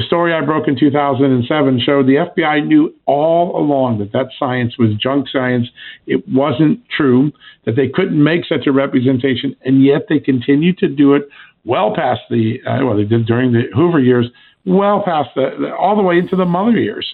the 0.00 0.06
story 0.06 0.32
I 0.32 0.40
broke 0.40 0.66
in 0.66 0.78
2007 0.78 1.80
showed 1.84 2.06
the 2.06 2.26
FBI 2.34 2.66
knew 2.66 2.94
all 3.04 3.54
along 3.60 3.98
that 3.98 4.12
that 4.12 4.28
science 4.38 4.78
was 4.78 4.94
junk 4.96 5.26
science. 5.30 5.68
It 6.06 6.26
wasn't 6.26 6.80
true, 6.96 7.32
that 7.66 7.76
they 7.76 7.88
couldn't 7.88 8.22
make 8.22 8.46
such 8.48 8.66
a 8.66 8.72
representation, 8.72 9.54
and 9.62 9.84
yet 9.84 10.06
they 10.08 10.18
continued 10.18 10.78
to 10.78 10.88
do 10.88 11.12
it 11.14 11.28
well 11.66 11.94
past 11.94 12.20
the, 12.30 12.60
uh, 12.66 12.84
well, 12.86 12.96
they 12.96 13.04
did 13.04 13.26
during 13.26 13.52
the 13.52 13.64
Hoover 13.74 14.00
years, 14.00 14.26
well 14.64 15.02
past 15.04 15.28
the, 15.34 15.70
all 15.78 15.96
the 15.96 16.02
way 16.02 16.16
into 16.16 16.34
the 16.34 16.46
Mueller 16.46 16.78
years. 16.78 17.06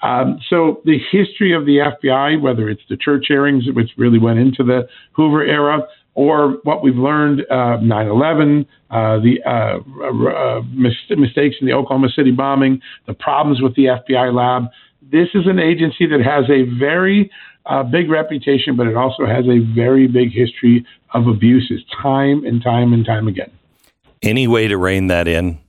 Um, 0.00 0.38
so 0.48 0.80
the 0.84 0.98
history 1.10 1.52
of 1.52 1.66
the 1.66 1.78
FBI, 1.78 2.40
whether 2.40 2.68
it's 2.68 2.82
the 2.88 2.96
church 2.96 3.24
hearings, 3.26 3.64
which 3.74 3.90
really 3.96 4.20
went 4.20 4.38
into 4.38 4.62
the 4.62 4.86
Hoover 5.12 5.42
era, 5.44 5.80
or 6.18 6.58
what 6.64 6.82
we've 6.82 6.96
learned 6.96 7.42
uh, 7.48 7.78
9/11, 7.78 8.66
uh, 8.90 9.20
the 9.20 9.40
uh, 9.46 9.78
uh, 9.78 10.62
mis- 10.72 11.16
mistakes 11.16 11.54
in 11.60 11.66
the 11.68 11.72
Oklahoma 11.72 12.08
City 12.08 12.32
bombing, 12.32 12.82
the 13.06 13.14
problems 13.14 13.62
with 13.62 13.76
the 13.76 13.84
FBI 13.84 14.34
lab. 14.34 14.64
This 15.00 15.28
is 15.34 15.46
an 15.46 15.60
agency 15.60 16.06
that 16.06 16.20
has 16.20 16.50
a 16.50 16.64
very 16.76 17.30
uh, 17.66 17.84
big 17.84 18.10
reputation, 18.10 18.74
but 18.74 18.88
it 18.88 18.96
also 18.96 19.26
has 19.26 19.46
a 19.46 19.60
very 19.76 20.08
big 20.08 20.32
history 20.32 20.84
of 21.14 21.28
abuses, 21.28 21.84
time 22.02 22.44
and 22.44 22.60
time 22.64 22.92
and 22.92 23.06
time 23.06 23.28
again. 23.28 23.52
Any 24.20 24.48
way 24.48 24.66
to 24.66 24.76
rein 24.76 25.06
that 25.06 25.28
in? 25.28 25.60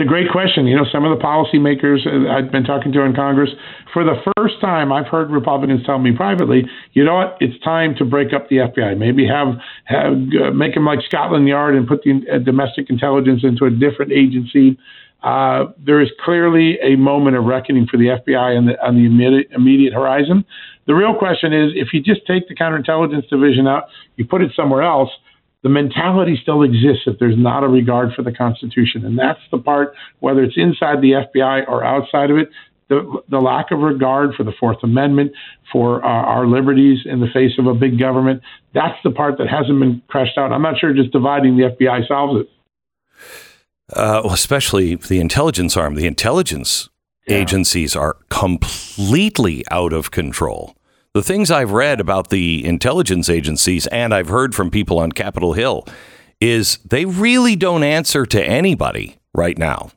It's 0.00 0.06
a 0.06 0.08
great 0.08 0.30
question. 0.30 0.66
You 0.66 0.76
know, 0.76 0.86
some 0.90 1.04
of 1.04 1.12
the 1.12 1.22
policymakers 1.22 2.08
I've 2.26 2.50
been 2.50 2.64
talking 2.64 2.90
to 2.92 3.02
in 3.02 3.14
Congress, 3.14 3.50
for 3.92 4.02
the 4.02 4.14
first 4.34 4.58
time, 4.58 4.94
I've 4.94 5.06
heard 5.06 5.30
Republicans 5.30 5.84
tell 5.84 5.98
me 5.98 6.16
privately, 6.16 6.64
you 6.94 7.04
know 7.04 7.16
what, 7.16 7.36
it's 7.38 7.62
time 7.62 7.94
to 7.96 8.06
break 8.06 8.32
up 8.32 8.48
the 8.48 8.64
FBI. 8.64 8.96
Maybe 8.96 9.26
have, 9.26 9.60
have 9.84 10.14
uh, 10.14 10.52
make 10.52 10.72
them 10.72 10.86
like 10.86 11.00
Scotland 11.06 11.46
Yard 11.46 11.74
and 11.74 11.86
put 11.86 12.00
the 12.02 12.22
uh, 12.32 12.38
domestic 12.38 12.88
intelligence 12.88 13.42
into 13.44 13.66
a 13.66 13.70
different 13.70 14.10
agency. 14.10 14.78
Uh, 15.22 15.66
there 15.76 16.00
is 16.00 16.08
clearly 16.24 16.78
a 16.82 16.96
moment 16.96 17.36
of 17.36 17.44
reckoning 17.44 17.86
for 17.86 17.98
the 17.98 18.06
FBI 18.06 18.56
on 18.56 18.64
the, 18.64 18.82
on 18.82 18.94
the 18.94 19.04
immediate, 19.04 19.48
immediate 19.54 19.92
horizon. 19.92 20.46
The 20.86 20.94
real 20.94 21.14
question 21.14 21.52
is 21.52 21.72
if 21.74 21.92
you 21.92 22.00
just 22.00 22.26
take 22.26 22.48
the 22.48 22.54
counterintelligence 22.54 23.28
division 23.28 23.68
out, 23.68 23.84
you 24.16 24.24
put 24.24 24.40
it 24.40 24.52
somewhere 24.56 24.80
else, 24.80 25.10
the 25.62 25.68
mentality 25.68 26.38
still 26.40 26.62
exists 26.62 27.02
that 27.06 27.18
there's 27.18 27.36
not 27.36 27.64
a 27.64 27.68
regard 27.68 28.14
for 28.14 28.22
the 28.22 28.32
Constitution. 28.32 29.04
And 29.04 29.18
that's 29.18 29.40
the 29.50 29.58
part, 29.58 29.94
whether 30.20 30.42
it's 30.42 30.56
inside 30.56 31.02
the 31.02 31.12
FBI 31.12 31.68
or 31.68 31.84
outside 31.84 32.30
of 32.30 32.38
it, 32.38 32.48
the, 32.88 33.22
the 33.28 33.38
lack 33.38 33.70
of 33.70 33.80
regard 33.80 34.34
for 34.34 34.42
the 34.42 34.52
Fourth 34.58 34.78
Amendment, 34.82 35.32
for 35.70 36.04
uh, 36.04 36.08
our 36.08 36.46
liberties 36.46 37.00
in 37.04 37.20
the 37.20 37.28
face 37.32 37.52
of 37.58 37.66
a 37.66 37.74
big 37.74 37.98
government, 37.98 38.42
that's 38.74 38.98
the 39.04 39.10
part 39.10 39.38
that 39.38 39.48
hasn't 39.48 39.78
been 39.78 40.02
crushed 40.08 40.36
out. 40.36 40.50
I'm 40.50 40.62
not 40.62 40.78
sure 40.78 40.92
just 40.92 41.12
dividing 41.12 41.56
the 41.56 41.64
FBI 41.64 42.08
solves 42.08 42.40
it. 42.40 42.50
Uh, 43.92 44.22
well, 44.24 44.34
especially 44.34 44.96
the 44.96 45.20
intelligence 45.20 45.76
arm. 45.76 45.94
The 45.94 46.06
intelligence 46.06 46.88
yeah. 47.26 47.36
agencies 47.36 47.94
are 47.94 48.16
completely 48.28 49.64
out 49.70 49.92
of 49.92 50.10
control 50.10 50.74
the 51.12 51.22
things 51.22 51.50
I've 51.50 51.72
read 51.72 52.00
about 52.00 52.30
the 52.30 52.64
intelligence 52.64 53.28
agencies 53.28 53.86
and 53.88 54.14
I've 54.14 54.28
heard 54.28 54.54
from 54.54 54.70
people 54.70 54.98
on 54.98 55.10
Capitol 55.12 55.54
Hill 55.54 55.84
is 56.40 56.78
they 56.84 57.04
really 57.04 57.56
don't 57.56 57.82
answer 57.82 58.24
to 58.26 58.42
anybody 58.42 59.18
right 59.34 59.58
now. 59.58 59.90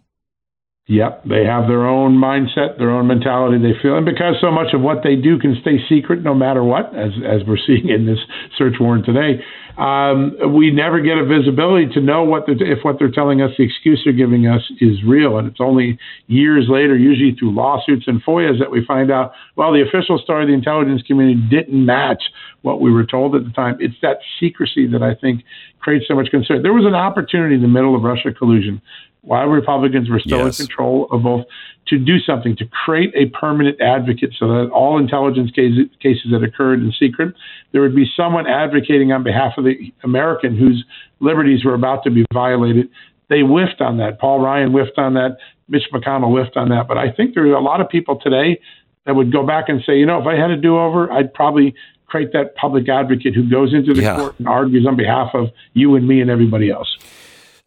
Yep, 0.87 1.23
they 1.23 1.45
have 1.45 1.69
their 1.69 1.87
own 1.87 2.17
mindset, 2.17 2.77
their 2.77 2.91
own 2.91 3.07
mentality. 3.07 3.57
They 3.57 3.71
feel, 3.81 3.95
and 3.95 4.05
because 4.05 4.35
so 4.41 4.51
much 4.51 4.73
of 4.73 4.81
what 4.81 4.97
they 5.01 5.15
do 5.15 5.39
can 5.39 5.55
stay 5.61 5.79
secret, 5.87 6.21
no 6.21 6.35
matter 6.35 6.61
what, 6.61 6.93
as 6.93 7.11
as 7.23 7.39
we're 7.47 7.57
seeing 7.67 7.87
in 7.87 8.05
this 8.05 8.19
search 8.57 8.75
warrant 8.81 9.05
today, 9.05 9.41
um, 9.77 10.35
we 10.53 10.71
never 10.71 10.99
get 10.99 11.17
a 11.17 11.23
visibility 11.23 11.87
to 11.93 12.01
know 12.01 12.25
what 12.25 12.43
if 12.47 12.79
what 12.83 12.99
they're 12.99 13.09
telling 13.09 13.41
us, 13.41 13.51
the 13.57 13.63
excuse 13.63 14.01
they're 14.03 14.11
giving 14.11 14.45
us, 14.45 14.61
is 14.81 15.01
real. 15.07 15.37
And 15.37 15.47
it's 15.47 15.61
only 15.61 15.97
years 16.27 16.65
later, 16.67 16.97
usually 16.97 17.33
through 17.39 17.55
lawsuits 17.55 18.03
and 18.07 18.21
FOIAs, 18.21 18.59
that 18.59 18.69
we 18.69 18.83
find 18.85 19.09
out. 19.09 19.31
Well, 19.55 19.71
the 19.71 19.87
official 19.87 20.19
story 20.21 20.43
of 20.43 20.49
the 20.49 20.53
intelligence 20.53 21.01
community 21.07 21.39
didn't 21.49 21.85
match 21.85 22.23
what 22.61 22.81
we 22.81 22.91
were 22.91 23.05
told 23.05 23.35
at 23.35 23.45
the 23.45 23.51
time. 23.51 23.77
It's 23.79 23.95
that 24.01 24.17
secrecy 24.37 24.85
that 24.87 25.01
I 25.01 25.15
think 25.15 25.45
creates 25.79 26.09
so 26.09 26.15
much 26.15 26.27
concern. 26.27 26.61
There 26.61 26.73
was 26.73 26.85
an 26.85 26.95
opportunity 26.95 27.55
in 27.55 27.61
the 27.61 27.69
middle 27.69 27.95
of 27.95 28.03
Russia 28.03 28.33
collusion 28.33 28.81
while 29.23 29.47
Republicans 29.47 30.09
were 30.09 30.19
still 30.19 30.45
yes. 30.45 30.59
in 30.59 30.67
control 30.67 31.07
of 31.11 31.23
both, 31.23 31.45
to 31.87 31.97
do 31.97 32.19
something 32.19 32.55
to 32.57 32.65
create 32.65 33.13
a 33.15 33.25
permanent 33.37 33.79
advocate 33.81 34.33
so 34.37 34.47
that 34.47 34.69
all 34.69 34.97
intelligence 34.97 35.49
cases, 35.51 35.85
cases 36.01 36.31
that 36.31 36.43
occurred 36.43 36.79
in 36.81 36.91
secret, 36.97 37.33
there 37.71 37.81
would 37.81 37.95
be 37.95 38.05
someone 38.15 38.47
advocating 38.47 39.11
on 39.11 39.23
behalf 39.23 39.53
of 39.57 39.63
the 39.63 39.93
American 40.03 40.55
whose 40.55 40.83
liberties 41.19 41.63
were 41.63 41.73
about 41.73 42.03
to 42.03 42.11
be 42.11 42.25
violated. 42.33 42.89
They 43.29 43.41
whiffed 43.41 43.81
on 43.81 43.97
that. 43.97 44.19
Paul 44.19 44.39
Ryan 44.39 44.71
whiffed 44.71 44.97
on 44.97 45.13
that. 45.15 45.37
Mitch 45.69 45.83
McConnell 45.93 46.31
whiffed 46.31 46.57
on 46.57 46.69
that. 46.69 46.87
But 46.87 46.97
I 46.97 47.11
think 47.11 47.33
there 47.33 47.43
are 47.45 47.53
a 47.53 47.61
lot 47.61 47.81
of 47.81 47.89
people 47.89 48.19
today 48.19 48.59
that 49.05 49.15
would 49.15 49.31
go 49.31 49.45
back 49.45 49.69
and 49.69 49.81
say, 49.85 49.97
you 49.97 50.05
know, 50.05 50.19
if 50.19 50.27
I 50.27 50.35
had 50.35 50.51
a 50.51 50.57
do 50.57 50.77
over, 50.77 51.11
I'd 51.11 51.33
probably 51.33 51.73
create 52.07 52.31
that 52.33 52.55
public 52.55 52.87
advocate 52.89 53.33
who 53.33 53.49
goes 53.49 53.73
into 53.73 53.93
the 53.93 54.01
Yeah. 54.01 54.15
court 54.17 54.35
and 54.37 54.47
argues 54.47 54.85
on 54.85 54.95
behalf 54.95 55.33
of 55.33 55.49
you 55.73 55.95
and 55.95 56.07
me 56.07 56.21
and 56.21 56.29
everybody 56.29 56.69
else. 56.69 56.97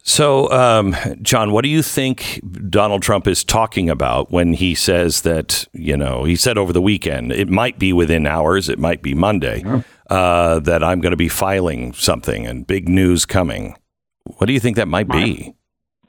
So, 0.09 0.49
um, 0.51 0.95
John, 1.21 1.51
what 1.51 1.63
do 1.63 1.69
you 1.69 1.83
think 1.83 2.39
Donald 2.69 3.01
Trump 3.01 3.27
is 3.27 3.43
talking 3.43 3.89
about 3.89 4.31
when 4.31 4.53
he 4.53 4.73
says 4.73 5.21
that, 5.23 5.67
you 5.73 5.97
know, 5.97 6.23
he 6.23 6.37
said 6.37 6.57
over 6.57 6.71
the 6.71 6.81
weekend, 6.81 7.33
it 7.33 7.49
might 7.49 7.77
be 7.77 7.91
within 7.91 8.25
hours, 8.25 8.69
it 8.69 8.79
might 8.79 9.01
be 9.01 9.13
Monday, 9.13 9.63
uh, 10.09 10.59
that 10.61 10.81
I'm 10.81 11.01
going 11.01 11.11
to 11.11 11.17
be 11.17 11.27
filing 11.27 11.91
something 11.91 12.47
and 12.47 12.65
big 12.65 12.87
news 12.87 13.25
coming. 13.25 13.75
What 14.23 14.47
do 14.47 14.53
you 14.53 14.61
think 14.61 14.77
that 14.77 14.87
might 14.87 15.09
be? 15.09 15.53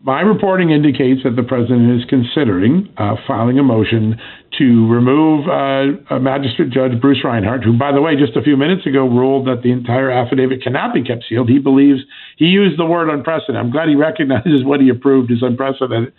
My 0.01 0.21
reporting 0.21 0.71
indicates 0.71 1.25
that 1.25 1.35
the 1.35 1.43
president 1.43 2.01
is 2.01 2.09
considering 2.09 2.89
uh, 2.99 3.17
filing 3.27 3.59
a 3.59 3.65
motion 3.65 4.21
to 4.57 4.87
remove 4.87 5.49
uh, 5.49 6.15
uh, 6.15 6.19
Magistrate 6.21 6.71
Judge 6.71 7.01
Bruce 7.01 7.19
Reinhart, 7.25 7.65
who, 7.65 7.77
by 7.77 7.91
the 7.91 8.01
way, 8.01 8.15
just 8.15 8.37
a 8.37 8.43
few 8.43 8.57
minutes 8.57 8.87
ago 8.87 9.09
ruled 9.09 9.49
that 9.49 9.63
the 9.65 9.73
entire 9.73 10.09
affidavit 10.09 10.63
cannot 10.63 10.95
be 10.95 11.03
kept 11.03 11.25
sealed. 11.29 11.49
He 11.49 11.59
believes 11.59 12.01
he 12.37 12.45
used 12.45 12.79
the 12.79 12.87
word 12.87 13.11
unprecedented. 13.11 13.57
I'm 13.57 13.73
glad 13.73 13.89
he 13.89 13.95
recognizes 14.09 14.65
what 14.65 14.81
he 14.81 14.89
approved 14.89 15.33
is 15.33 15.43
unprecedented. 15.43 16.13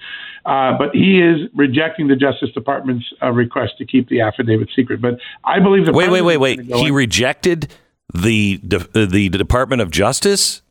Uh, 0.46 0.78
but 0.78 0.90
he 0.94 1.22
is 1.22 1.50
rejecting 1.56 2.10
the 2.10 2.18
Justice 2.18 2.50
Department's 2.54 3.06
uh, 3.24 3.32
request 3.32 3.74
to 3.78 3.86
keep 3.86 4.10
the 4.10 4.20
affidavit 4.20 4.70
secret. 4.76 5.02
But 5.02 5.20
I 5.46 5.60
believe 5.60 5.86
the 5.86 5.94
Wait, 5.94 6.10
wait, 6.10 6.22
wait, 6.22 6.38
wait. 6.38 6.62
He 6.62 6.88
in- 6.88 6.94
rejected 6.94 7.74
the 8.14 8.58
de- 8.58 9.06
the 9.06 9.30
Department 9.30 9.82
of 9.82 9.90
Justice. 9.90 10.64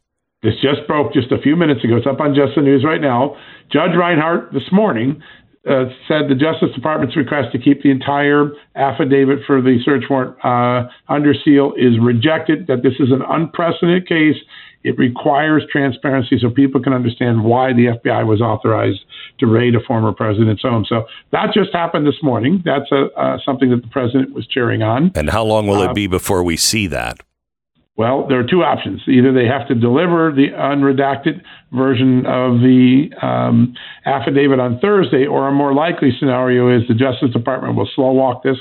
This 0.42 0.54
just 0.62 0.86
broke 0.86 1.12
just 1.12 1.32
a 1.32 1.38
few 1.42 1.56
minutes 1.56 1.82
ago. 1.82 1.96
It's 1.96 2.06
up 2.06 2.20
on 2.20 2.32
Just 2.32 2.54
the 2.54 2.62
News 2.62 2.84
right 2.84 3.00
now. 3.00 3.34
Judge 3.72 3.90
Reinhart 3.98 4.52
this 4.52 4.70
morning 4.70 5.20
uh, 5.68 5.86
said 6.06 6.30
the 6.30 6.36
Justice 6.38 6.70
Department's 6.76 7.16
request 7.16 7.50
to 7.52 7.58
keep 7.58 7.82
the 7.82 7.90
entire 7.90 8.52
affidavit 8.76 9.40
for 9.48 9.60
the 9.60 9.78
search 9.84 10.04
warrant 10.08 10.36
uh, 10.44 10.88
under 11.12 11.34
seal 11.34 11.72
is 11.76 11.98
rejected, 12.00 12.68
that 12.68 12.84
this 12.84 12.94
is 13.00 13.10
an 13.10 13.22
unprecedented 13.28 14.06
case. 14.06 14.36
It 14.84 14.96
requires 14.96 15.64
transparency 15.72 16.38
so 16.40 16.50
people 16.50 16.80
can 16.80 16.92
understand 16.92 17.42
why 17.42 17.72
the 17.72 17.98
FBI 17.98 18.24
was 18.24 18.40
authorized 18.40 19.00
to 19.40 19.48
raid 19.48 19.74
a 19.74 19.80
former 19.80 20.12
president's 20.12 20.62
home. 20.62 20.86
So 20.88 21.06
that 21.32 21.52
just 21.52 21.70
happened 21.72 22.06
this 22.06 22.22
morning. 22.22 22.62
That's 22.64 22.90
a, 22.92 23.06
uh, 23.18 23.38
something 23.44 23.70
that 23.70 23.82
the 23.82 23.88
president 23.88 24.34
was 24.34 24.46
cheering 24.46 24.82
on. 24.82 25.10
And 25.16 25.30
how 25.30 25.42
long 25.42 25.66
will 25.66 25.80
Uh, 25.80 25.90
it 25.90 25.94
be 25.94 26.06
before 26.06 26.44
we 26.44 26.56
see 26.56 26.86
that? 26.86 27.18
Well, 27.98 28.28
there 28.28 28.38
are 28.38 28.46
two 28.46 28.62
options. 28.62 29.02
Either 29.08 29.32
they 29.32 29.46
have 29.46 29.66
to 29.66 29.74
deliver 29.74 30.30
the 30.30 30.54
unredacted 30.54 31.42
version 31.72 32.24
of 32.26 32.60
the 32.62 33.10
um, 33.20 33.74
affidavit 34.06 34.60
on 34.60 34.78
Thursday, 34.78 35.26
or 35.26 35.48
a 35.48 35.52
more 35.52 35.74
likely 35.74 36.10
scenario 36.16 36.70
is 36.70 36.86
the 36.86 36.94
Justice 36.94 37.32
Department 37.32 37.74
will 37.74 37.90
slow 37.96 38.12
walk 38.12 38.44
this, 38.44 38.56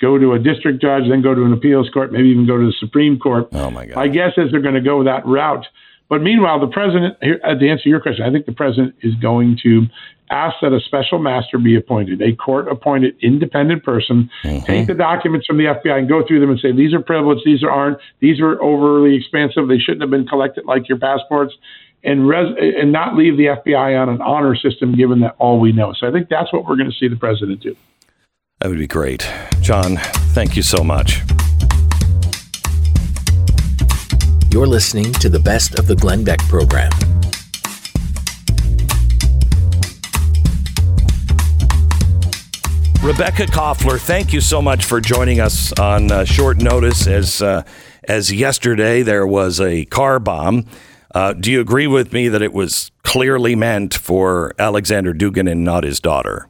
go 0.00 0.18
to 0.18 0.32
a 0.32 0.40
district 0.40 0.82
judge, 0.82 1.04
then 1.08 1.22
go 1.22 1.36
to 1.36 1.44
an 1.44 1.52
appeals 1.52 1.88
court, 1.94 2.10
maybe 2.10 2.30
even 2.30 2.48
go 2.48 2.58
to 2.58 2.66
the 2.66 2.74
Supreme 2.80 3.16
Court. 3.16 3.46
Oh 3.52 3.70
my 3.70 3.86
God! 3.86 3.94
My 3.94 4.08
guess 4.08 4.32
is 4.36 4.50
they're 4.50 4.60
going 4.60 4.74
to 4.74 4.80
go 4.80 5.04
that 5.04 5.24
route. 5.24 5.66
But 6.10 6.22
meanwhile, 6.22 6.58
the 6.58 6.66
president, 6.66 7.16
here, 7.22 7.40
uh, 7.44 7.54
to 7.54 7.68
answer 7.70 7.88
your 7.88 8.00
question, 8.00 8.24
I 8.24 8.32
think 8.32 8.44
the 8.44 8.52
president 8.52 8.96
is 9.00 9.14
going 9.14 9.58
to 9.62 9.86
ask 10.28 10.56
that 10.60 10.72
a 10.72 10.80
special 10.80 11.20
master 11.20 11.56
be 11.56 11.76
appointed, 11.76 12.20
a 12.20 12.34
court 12.34 12.66
appointed 12.68 13.14
independent 13.22 13.84
person, 13.84 14.28
take 14.64 14.88
the 14.88 14.94
documents 14.94 15.46
from 15.46 15.56
the 15.56 15.64
FBI 15.64 15.98
and 15.98 16.08
go 16.08 16.26
through 16.26 16.40
them 16.40 16.50
and 16.50 16.58
say, 16.58 16.72
these 16.72 16.92
are 16.92 17.00
privileged, 17.00 17.42
these 17.44 17.62
are 17.62 17.70
aren't, 17.70 17.98
these 18.18 18.40
are 18.40 18.60
overly 18.60 19.14
expansive, 19.14 19.68
they 19.68 19.78
shouldn't 19.78 20.02
have 20.02 20.10
been 20.10 20.26
collected 20.26 20.64
like 20.66 20.88
your 20.88 20.98
passports. 20.98 21.54
And, 22.02 22.26
res- 22.26 22.56
and 22.58 22.92
not 22.92 23.14
leave 23.14 23.36
the 23.36 23.44
FBI 23.44 24.00
on 24.00 24.08
an 24.08 24.22
honor 24.22 24.56
system, 24.56 24.96
given 24.96 25.20
that 25.20 25.36
all 25.38 25.60
we 25.60 25.70
know. 25.70 25.92
So 25.92 26.08
I 26.08 26.10
think 26.10 26.30
that's 26.30 26.50
what 26.50 26.64
we're 26.64 26.76
going 26.76 26.90
to 26.90 26.96
see 26.96 27.08
the 27.08 27.16
president 27.16 27.60
do. 27.60 27.76
That 28.60 28.70
would 28.70 28.78
be 28.78 28.86
great, 28.86 29.30
John. 29.60 29.98
Thank 30.32 30.56
you 30.56 30.62
so 30.62 30.82
much. 30.82 31.20
You're 34.52 34.66
listening 34.66 35.12
to 35.12 35.28
the 35.28 35.38
best 35.38 35.78
of 35.78 35.86
the 35.86 35.94
Glenn 35.94 36.24
Beck 36.24 36.40
program. 36.48 36.90
Rebekah 43.00 43.46
Koffler, 43.46 44.00
thank 44.00 44.32
you 44.32 44.40
so 44.40 44.60
much 44.60 44.84
for 44.84 45.00
joining 45.00 45.40
us 45.40 45.72
on 45.78 46.10
uh, 46.10 46.24
short 46.24 46.58
notice. 46.58 47.06
As 47.06 47.40
uh, 47.40 47.62
as 48.04 48.32
yesterday 48.32 49.02
there 49.02 49.24
was 49.24 49.60
a 49.60 49.84
car 49.84 50.18
bomb. 50.18 50.66
Uh, 51.14 51.32
do 51.32 51.52
you 51.52 51.60
agree 51.60 51.86
with 51.86 52.12
me 52.12 52.26
that 52.28 52.42
it 52.42 52.52
was 52.52 52.90
clearly 53.04 53.54
meant 53.54 53.94
for 53.94 54.52
Alexander 54.58 55.14
Dugin 55.14 55.48
and 55.48 55.64
not 55.64 55.84
his 55.84 56.00
daughter? 56.00 56.49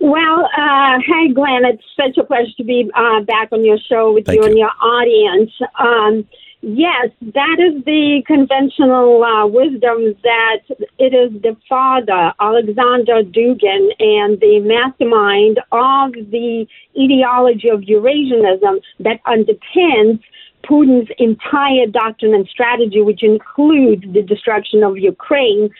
Well, 0.00 0.48
uh, 0.56 0.98
hey, 1.06 1.32
Glenn, 1.32 1.64
it's 1.64 1.82
such 1.96 2.16
a 2.18 2.24
pleasure 2.24 2.52
to 2.56 2.64
be 2.64 2.90
uh, 2.94 3.20
back 3.22 3.48
on 3.52 3.64
your 3.64 3.78
show 3.78 4.12
with 4.12 4.26
Thank 4.26 4.40
you, 4.40 4.44
and 4.44 4.58
your 4.58 4.72
audience. 4.82 5.52
Um, 5.78 6.26
yes, 6.60 7.10
that 7.20 7.56
is 7.60 7.84
the 7.84 8.22
conventional 8.26 9.22
uh, 9.22 9.46
wisdom 9.46 10.16
that 10.24 10.62
it 10.98 11.14
is 11.14 11.40
the 11.42 11.56
father, 11.68 12.32
Alexander 12.40 13.22
Dugin, 13.22 13.90
and 14.00 14.40
the 14.40 14.60
mastermind 14.64 15.58
of 15.70 16.12
the 16.30 16.66
ideology 16.98 17.68
of 17.68 17.80
Eurasianism 17.82 18.80
that 19.00 19.22
underpins 19.24 20.20
Putin's 20.64 21.10
entire 21.18 21.86
doctrine 21.86 22.34
and 22.34 22.48
strategy, 22.48 23.00
which 23.02 23.22
includes 23.22 24.02
the 24.12 24.22
destruction 24.22 24.82
of 24.82 24.98
Ukraine. 24.98 25.70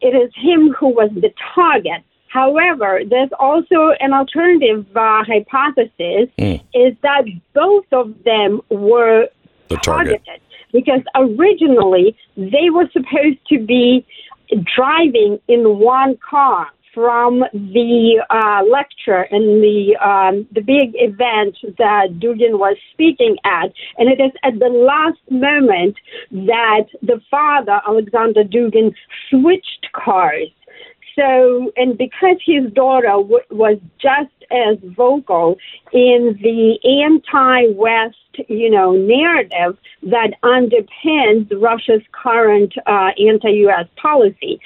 It 0.00 0.14
is 0.14 0.32
him 0.36 0.72
who 0.78 0.88
was 0.88 1.10
the 1.14 1.32
target. 1.54 2.04
However, 2.30 3.00
there's 3.08 3.30
also 3.40 3.90
an 3.98 4.12
alternative 4.12 4.86
uh, 4.96 5.24
hypothesis 5.24 6.28
is 6.72 6.94
that 7.02 7.24
both 7.54 7.86
of 7.92 8.14
them 8.24 8.60
were 8.70 9.26
The 9.68 9.76
target. 9.78 10.22
targeted 10.24 10.40
because 10.72 11.00
originally 11.16 12.16
they 12.36 12.70
were 12.70 12.88
supposed 12.92 13.38
to 13.48 13.58
be 13.58 14.06
driving 14.76 15.40
in 15.48 15.78
one 15.80 16.16
car 16.18 16.68
from 16.94 17.40
the 17.52 18.22
uh, 18.30 18.62
lecture 18.70 19.22
and 19.30 19.62
the 19.62 19.96
um, 20.00 20.46
the 20.52 20.60
big 20.60 20.90
event 20.94 21.56
that 21.78 22.18
Dugin 22.18 22.58
was 22.58 22.76
speaking 22.92 23.36
at, 23.44 23.72
and 23.98 24.08
it 24.08 24.20
is 24.20 24.32
at 24.42 24.58
the 24.58 24.68
last 24.68 25.20
moment 25.30 25.96
that 26.32 26.86
the 27.02 27.20
father 27.30 27.80
Alexander 27.86 28.44
Dugin 28.44 28.92
switched 29.28 29.86
cars. 29.92 30.48
So, 31.20 31.70
and 31.76 31.98
because 31.98 32.36
his 32.46 32.72
daughter 32.72 33.08
w- 33.08 33.40
was 33.50 33.78
just 34.00 34.32
as 34.50 34.78
vocal 34.96 35.58
in 35.92 36.38
the 36.42 36.78
anti-West, 37.02 38.16
you 38.48 38.70
know, 38.70 38.92
narrative 38.92 39.76
that 40.04 40.30
underpins 40.42 41.52
Russia's 41.60 42.00
current 42.12 42.72
uh, 42.86 43.10
anti-U.S. 43.18 43.86
policy, 44.00 44.60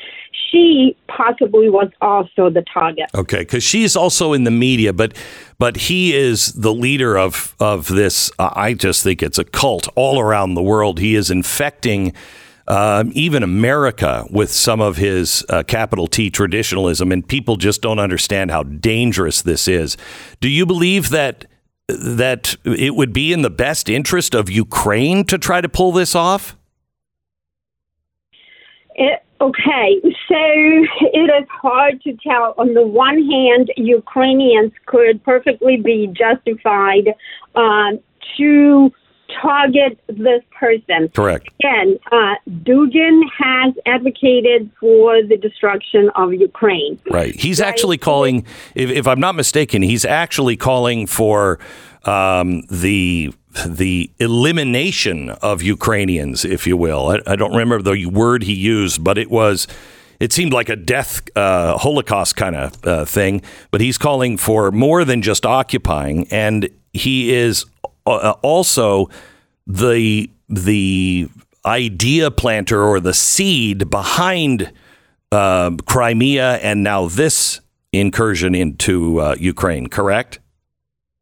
she 0.50 0.96
possibly 1.08 1.68
was 1.68 1.90
also 2.00 2.50
the 2.50 2.62
target. 2.72 3.06
Okay, 3.16 3.38
because 3.40 3.64
she's 3.64 3.96
also 3.96 4.32
in 4.32 4.44
the 4.44 4.52
media, 4.52 4.92
but 4.92 5.16
but 5.58 5.76
he 5.76 6.14
is 6.14 6.52
the 6.52 6.72
leader 6.72 7.18
of 7.18 7.56
of 7.58 7.88
this. 7.88 8.30
Uh, 8.38 8.50
I 8.54 8.74
just 8.74 9.02
think 9.02 9.24
it's 9.24 9.38
a 9.38 9.44
cult 9.44 9.88
all 9.96 10.20
around 10.20 10.54
the 10.54 10.62
world. 10.62 11.00
He 11.00 11.16
is 11.16 11.30
infecting. 11.30 12.12
Um, 12.66 13.12
even 13.14 13.42
America 13.42 14.24
with 14.31 14.50
some 14.50 14.81
of 14.81 14.96
his 14.96 15.44
uh, 15.50 15.64
capital 15.64 16.07
T 16.07 16.31
traditionalism, 16.31 17.12
and 17.12 17.27
people 17.27 17.57
just 17.57 17.83
don't 17.83 17.98
understand 17.98 18.50
how 18.50 18.62
dangerous 18.62 19.42
this 19.42 19.68
is. 19.68 19.98
Do 20.40 20.48
you 20.48 20.64
believe 20.64 21.11
that 21.11 21.44
that 21.88 22.57
it 22.64 22.94
would 22.94 23.12
be 23.12 23.33
in 23.33 23.42
the 23.42 23.50
best 23.50 23.88
interest 23.88 24.35
of 24.35 24.50
Ukraine 24.50 25.24
to 25.24 25.37
try 25.37 25.61
to 25.61 25.68
pull 25.68 25.92
this 25.92 26.14
off? 26.14 26.57
It, 28.94 29.22
okay, 29.40 30.00
so 30.03 30.37
it 30.38 31.42
is 31.42 31.48
hard 31.50 32.00
to 32.03 32.16
tell. 32.27 32.55
On 32.57 32.74
the 32.74 32.87
one 32.87 33.22
hand, 33.29 33.70
Ukrainians 33.77 34.72
could 34.87 35.22
perfectly 35.24 35.77
be 35.77 36.07
justified 36.07 37.09
um, 37.55 37.98
to 38.38 38.92
target 39.40 39.99
this 40.09 40.42
person. 40.59 41.09
Correct. 41.14 41.49
Again, 41.61 41.99
uh, 42.12 42.35
Dugin 42.49 43.23
has 43.38 43.75
advocated 43.87 44.70
for 44.81 45.23
the 45.23 45.37
destruction 45.37 46.11
of 46.16 46.33
Ukraine. 46.33 47.01
Right. 47.11 47.35
He's 47.35 47.61
actually 47.61 47.99
calling, 47.99 48.47
if, 48.75 48.90
if 48.90 49.07
I'm 49.07 49.20
not 49.20 49.35
mistaken, 49.35 49.83
he's 49.83 50.05
actually 50.05 50.57
calling 50.57 51.07
for 51.07 51.59
um, 52.05 52.62
the 52.70 53.33
the 53.66 54.11
elimination 54.18 55.31
of 55.31 55.62
Ukrainians, 55.62 56.44
if 56.44 56.66
you 56.66 56.77
will. 56.77 57.09
I, 57.09 57.33
I 57.33 57.37
don't 57.37 57.53
remember 57.53 57.83
the 57.83 58.07
word 58.07 58.42
he 58.42 58.53
used, 58.55 59.05
but 59.05 59.18
it 59.18 59.31
was. 59.31 59.66
It 60.20 60.33
seemed 60.33 60.53
like 60.53 60.68
a 60.68 60.77
death, 60.77 61.20
uh, 61.37 61.77
Holocaust 61.77 62.37
kind 62.37 62.55
of 62.55 62.87
uh, 62.87 63.05
thing, 63.05 63.42
but 63.73 63.81
he's 63.81 63.99
calling 63.99 64.37
for 64.37 64.70
more 64.70 65.05
than 65.05 65.23
just 65.23 65.44
occupying, 65.44 66.29
and 66.31 66.68
he 66.92 67.35
is 67.35 67.66
uh, 68.06 68.34
also 68.42 69.08
the 69.66 70.30
the 70.48 71.28
idea 71.64 72.30
planter 72.30 72.82
or 72.82 73.00
the 73.00 73.14
seed 73.14 73.88
behind 73.90 74.70
uh, 75.32 75.70
Crimea 75.86 76.56
and 76.56 76.82
now 76.82 77.08
this 77.08 77.60
incursion 77.92 78.54
into 78.54 79.20
uh, 79.20 79.34
Ukraine. 79.38 79.86
Correct? 79.86 80.40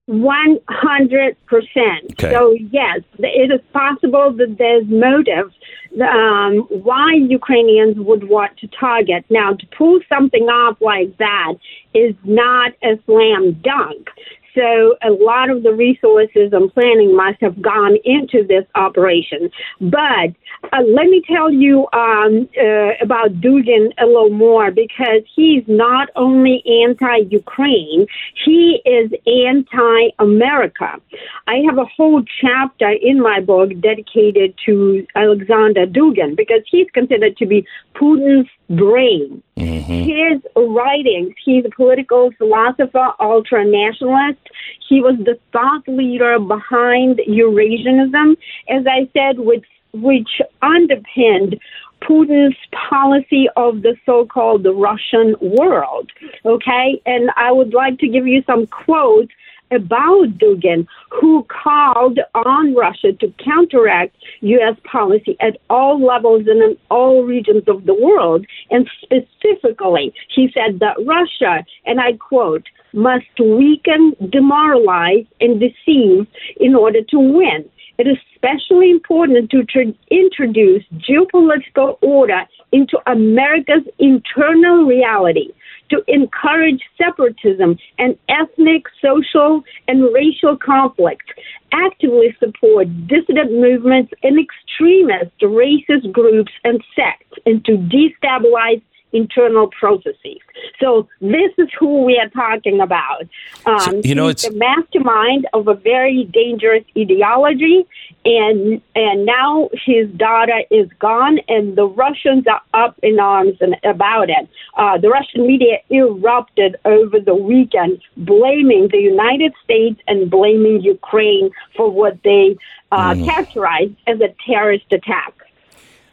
One 0.07 0.59
hundred 0.69 1.37
percent. 1.47 2.13
Okay. 2.13 2.33
So 2.33 2.57
yes, 2.73 3.01
it 3.19 3.53
is 3.53 3.61
possible 3.73 4.33
that 4.33 4.57
there's 4.59 4.85
motive 4.89 5.53
um, 6.01 6.67
why 6.83 7.15
Ukrainians 7.15 7.97
would 7.99 8.29
want 8.29 8.57
to 8.59 8.67
target. 8.69 9.25
Now, 9.31 9.53
to 9.55 9.67
pull 9.79 10.01
something 10.09 10.45
off 10.45 10.79
like 10.81 11.17
that 11.19 11.55
is 11.95 12.15
not 12.25 12.73
a 12.83 12.99
slam 13.07 13.61
dunk. 13.63 14.09
So 14.55 14.97
a 15.03 15.11
lot 15.11 15.51
of 15.51 15.63
the 15.63 15.73
resources 15.73 16.53
and 16.53 16.73
planning 16.73 17.17
must 17.17 17.41
have 17.41 17.61
gone 17.63 17.97
into 18.05 18.45
this 18.47 18.65
operation. 18.75 19.51
But 19.81 20.35
uh, 20.73 20.83
let 20.87 21.07
me 21.07 21.23
tell 21.27 21.51
you 21.51 21.89
um, 21.93 22.49
uh, 22.59 22.93
about 23.01 23.41
Dugin 23.41 23.93
a 23.99 24.07
little 24.07 24.31
more 24.31 24.71
because 24.71 25.23
he's 25.35 25.65
not 25.67 26.09
only 26.17 26.63
anti-Ukraine, 26.85 28.07
he 28.45 28.81
is 28.85 29.11
anti-America. 29.27 31.01
I 31.47 31.57
have 31.67 31.79
a 31.79 31.85
whole 31.85 32.23
chapter 32.41 32.91
in 32.91 33.23
my 33.23 33.41
book 33.41 33.71
dedicated 33.81 34.55
to 34.67 35.07
Alexander 35.17 35.87
Dugin 35.87 36.37
because 36.37 36.63
he's 36.71 36.87
considered 36.93 37.37
to 37.39 37.47
be 37.47 37.67
Putin's 37.95 38.49
brain. 38.77 39.43
Mm-hmm. 39.57 39.93
His 39.93 40.43
writings, 40.57 41.35
he's 41.45 41.65
a 41.65 41.71
political 41.71 42.31
philosopher, 42.39 43.13
ultra 43.21 43.65
nationalist. 43.65 44.41
He 44.89 45.01
was 45.01 45.17
the 45.19 45.39
thought 45.53 45.87
leader 45.87 46.39
behind 46.39 47.21
Eurasianism, 47.29 48.37
as 48.69 48.85
I 48.87 49.09
said, 49.13 49.39
which, 49.39 49.65
which 49.93 50.41
underpinned 50.63 51.61
Putin's 52.03 52.57
policy 52.91 53.47
of 53.57 53.83
the 53.83 53.97
so-called 54.05 54.67
Russian 54.67 55.37
world. 55.41 56.11
Okay, 56.45 57.01
and 57.07 57.31
I 57.37 57.53
would 57.53 57.75
like 57.75 57.99
to 57.99 58.09
give 58.09 58.27
you 58.27 58.43
some 58.47 58.67
quotes 58.67 59.33
about 59.75 60.39
Dugin, 60.39 60.87
who 61.11 61.45
called 61.45 62.19
on 62.35 62.75
Russia 62.75 63.13
to 63.13 63.33
counteract 63.45 64.17
U.S. 64.41 64.77
policy 64.85 65.37
at 65.41 65.59
all 65.71 66.05
levels 66.05 66.47
and 66.47 66.63
in 66.63 66.77
all 66.91 67.25
regions 67.25 67.65
of 67.69 67.87
the 67.87 67.95
world. 67.95 68.47
And 68.71 68.89
specifically, 69.03 70.13
he 70.35 70.51
said 70.53 70.81
that 70.81 70.97
Russia, 71.07 71.65
and 71.87 72.01
I 72.01 72.15
quote, 72.15 72.67
must 72.93 73.39
weaken, 73.41 74.15
demoralize, 74.31 75.25
and 75.41 75.59
deceive 75.59 76.27
in 76.57 76.75
order 76.75 77.03
to 77.03 77.19
win. 77.19 77.69
It 77.99 78.07
is 78.07 78.17
especially 78.35 78.91
important 78.91 79.51
to 79.51 79.65
tr- 79.65 79.97
introduce 80.11 80.85
geopolitical 80.97 81.99
order 82.01 82.43
into 82.73 82.99
America's 83.07 83.85
internal 83.99 84.85
reality 84.85 85.51
to 85.91 86.03
encourage 86.09 86.81
separatism 86.97 87.79
and 87.99 88.17
ethnic, 88.29 88.85
social, 89.01 89.63
and 89.89 90.13
racial 90.13 90.57
conflict, 90.57 91.33
actively 91.73 92.35
support 92.41 92.89
dissident 93.07 93.53
movements 93.53 94.13
and 94.23 94.39
extremist 94.41 95.39
racist 95.43 96.11
groups 96.11 96.53
and 96.65 96.83
sects, 96.97 97.39
and 97.45 97.65
to 97.67 97.73
destabilize 97.73 98.83
internal 99.13 99.69
processes. 99.69 100.39
So 100.81 101.09
this 101.21 101.53
is 101.59 101.69
who 101.79 102.05
we 102.05 102.19
are 102.19 102.29
talking 102.29 102.81
about. 102.81 103.23
Um, 103.67 103.79
So, 103.81 104.01
you 104.05 104.15
know, 104.15 104.29
it's- 104.29 104.49
the 104.49 104.57
mastermind 104.57 105.47
of 105.53 105.69
a 105.69 105.75
very 105.75 106.25
dangerous 106.25 106.85
ideology, 106.97 107.87
and 108.25 108.81
and 108.95 109.27
now 109.27 109.69
his 109.85 110.09
daughter 110.11 110.63
is 110.71 110.89
gone, 110.99 111.39
and 111.49 111.77
the 111.77 111.87
Russians 111.87 112.47
are 112.47 112.63
up 112.75 112.95
in 113.03 113.19
arms 113.19 113.57
and 113.61 113.77
about 113.85 114.31
it. 114.31 114.49
Uh, 114.77 114.99
the 114.99 115.09
Russian 115.09 115.47
media 115.47 115.79
erupted 115.91 116.77
over 116.85 117.19
the 117.21 117.35
weekend, 117.35 118.01
blaming 118.17 118.89
the 118.89 118.99
United 118.99 119.53
States 119.65 120.01
and 120.07 120.31
blaming 120.31 120.81
Ukraine 120.83 121.51
for 121.77 121.91
what 121.91 122.23
they 122.23 122.57
uh, 122.93 123.15
Mm. 123.15 123.25
characterized 123.25 123.95
as 124.07 124.21
a 124.21 124.35
terrorist 124.47 124.93
attack. 124.93 125.33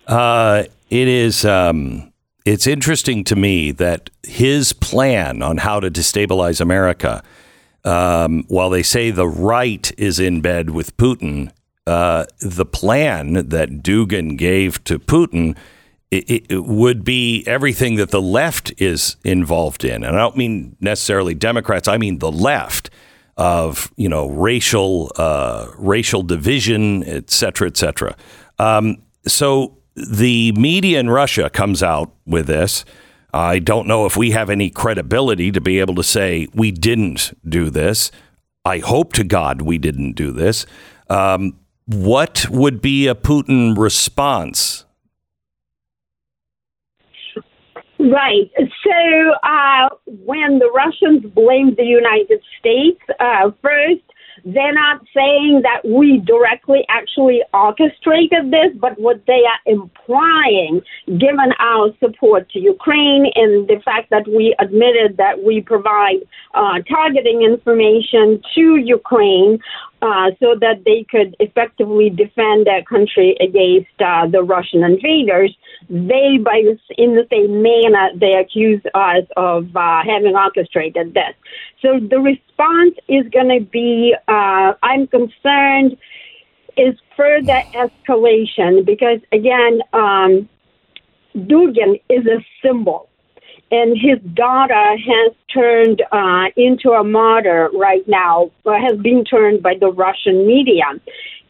Uh, 0.08 0.64
it 0.90 1.08
is. 1.08 1.46
Um, 1.46 2.09
it's 2.50 2.66
interesting 2.66 3.24
to 3.26 3.36
me 3.36 3.72
that 3.74 4.10
his 4.24 4.74
plan 4.74 5.44
on 5.44 5.58
how 5.58 5.80
to 5.80 5.92
destabilize 5.92 6.60
America, 6.60 7.24
um, 7.84 8.44
while 8.48 8.72
they 8.72 8.82
say 8.82 9.12
the 9.12 9.28
right 9.28 9.92
is 10.00 10.20
in 10.20 10.42
bed 10.42 10.72
with 10.72 10.98
Putin, 10.98 11.52
uh, 11.86 12.26
the 12.42 12.66
plan 12.66 13.34
that 13.34 13.84
Dugin 13.84 14.36
gave 14.36 14.84
to 14.86 14.98
Putin 14.98 15.56
it, 16.12 16.52
it 16.52 16.64
would 16.64 17.04
be 17.04 17.44
everything 17.46 17.98
that 17.98 18.10
the 18.10 18.22
left 18.22 18.74
is 18.80 19.16
involved 19.24 19.86
in, 19.86 20.04
and 20.04 20.16
I 20.16 20.20
don't 20.20 20.38
mean 20.38 20.76
necessarily 20.80 21.36
Democrats. 21.36 21.88
I 21.88 22.00
mean 22.00 22.18
the 22.18 22.32
left 22.32 22.90
of 23.38 23.92
you 23.96 24.10
know 24.10 24.28
racial 24.28 25.12
uh, 25.18 25.68
racial 25.78 26.24
division, 26.24 27.04
et 27.04 27.30
cetera, 27.30 27.68
et 27.68 27.78
cetera. 27.78 28.16
Um, 28.58 29.04
so 29.28 29.79
the 29.96 30.52
media 30.54 31.00
in 31.00 31.10
Russia 31.10 31.50
comes 31.50 31.84
out 31.84 32.14
with 32.26 32.48
this. 32.48 32.86
I 33.34 33.60
don't 33.60 33.88
know 33.88 34.06
if 34.06 34.18
we 34.18 34.32
have 34.32 34.50
any 34.50 34.70
credibility 34.70 35.52
to 35.52 35.62
be 35.62 35.80
able 35.80 35.96
to 35.96 36.04
say 36.04 36.48
we 36.54 36.72
didn't 36.72 37.38
do 37.48 37.70
this. 37.70 38.12
I 38.66 38.80
hope 38.80 39.14
to 39.14 39.24
God 39.24 39.62
we 39.62 39.78
didn't 39.78 40.14
do 40.14 40.32
this. 40.32 40.66
Um, 41.10 41.60
what 41.86 42.46
would 42.50 42.82
be 42.82 43.08
a 43.08 43.16
Putin 43.16 43.78
response? 43.78 44.86
Right. 48.00 48.50
So 48.56 49.34
uh, 49.44 49.90
when 50.06 50.60
the 50.60 50.72
Russians 50.74 51.26
blamed 51.34 51.76
the 51.78 51.84
United 51.84 52.42
States, 52.58 53.02
uh, 53.20 53.52
first, 53.62 54.04
they're 54.46 54.74
not 54.74 55.02
saying 55.16 55.62
that 55.64 55.82
we 55.86 56.18
directly 56.26 56.86
actually 56.90 57.42
orchestrated 57.54 58.52
this, 58.52 58.72
but 58.80 59.00
what 59.00 59.26
they 59.28 59.44
are 59.46 59.60
implying, 59.66 60.82
given 61.08 61.54
our 61.60 61.90
support 62.00 62.50
to 62.52 62.60
Ukraine 62.60 63.32
and 63.36 63.68
the 63.68 63.82
fact 63.84 64.10
that 64.10 64.28
we 64.28 64.56
admitted 64.60 65.18
that 65.18 65.44
we 65.44 65.62
provide 65.62 66.20
uh, 66.54 66.80
targeting 66.90 67.42
information 67.42 68.42
to 68.56 68.76
Ukraine 68.78 69.60
uh, 70.02 70.32
so 70.40 70.56
that 70.60 70.84
they 70.86 71.06
could 71.10 71.36
effectively 71.40 72.10
defend 72.10 72.66
their 72.66 72.84
country 72.84 73.36
against 73.42 73.90
uh, 74.00 74.28
the 74.28 74.42
Russian 74.42 74.84
invaders, 74.84 75.56
they, 75.90 76.38
by 76.38 76.62
this, 76.64 76.80
in 76.98 77.16
the 77.16 77.28
same 77.30 77.62
manner, 77.62 78.10
they 78.16 78.34
accuse 78.36 78.82
us 78.94 79.26
of 79.36 79.76
uh, 79.76 80.02
having 80.06 80.36
orchestrated 80.36 81.14
this. 81.14 81.34
So 81.82 82.00
the 82.00 82.20
response 82.20 82.96
is 83.08 83.28
going 83.32 83.50
to 83.50 83.66
be, 83.66 84.16
uh, 84.28 84.74
I'm 84.84 85.08
concerned, 85.08 85.98
is 86.78 86.96
further 87.18 87.62
escalation 87.74 88.86
because 88.86 89.20
again, 89.34 89.82
um, 89.92 90.48
Dugin 91.36 92.02
is 92.10 92.26
a 92.26 92.44
symbol. 92.62 93.09
And 93.72 93.98
his 93.98 94.20
daughter 94.34 94.98
has 94.98 95.34
turned 95.54 96.02
uh, 96.12 96.46
into 96.58 96.92
a 96.92 97.04
martyr 97.04 97.70
right 97.74 98.08
now, 98.08 98.52
has 98.66 98.98
been 98.98 99.24
turned 99.24 99.62
by 99.62 99.76
the 99.80 99.92
Russian 99.92 100.48
media. 100.48 100.86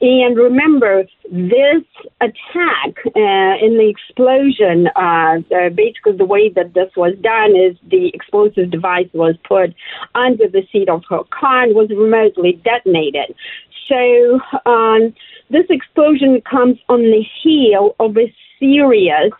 And 0.02 0.38
remember, 0.38 1.04
this 1.30 1.84
attack 2.22 2.96
uh, 3.06 3.56
in 3.62 3.78
the 3.78 3.90
explosion, 3.90 4.88
uh, 4.96 5.40
uh, 5.54 5.70
basically 5.70 6.14
the 6.14 6.26
way 6.26 6.50
that 6.50 6.74
this 6.74 6.90
was 6.96 7.16
done 7.22 7.56
is 7.56 7.76
the 7.90 8.10
explosive 8.14 8.72
device 8.72 9.10
was 9.14 9.36
put 9.46 9.74
under 10.16 10.48
the 10.48 10.66
seat 10.72 10.88
of 10.88 11.04
her 11.10 11.24
car 11.26 11.64
and 11.64 11.76
was 11.76 11.90
remotely 11.90 12.54
detonated. 12.64 13.36
So 13.90 14.40
um, 14.66 15.14
this 15.50 15.66
explosion 15.70 16.42
comes 16.50 16.78
on 16.88 17.02
the 17.02 17.26
heel 17.44 17.96
of 18.00 18.18
a 18.18 18.34
series 18.58 19.34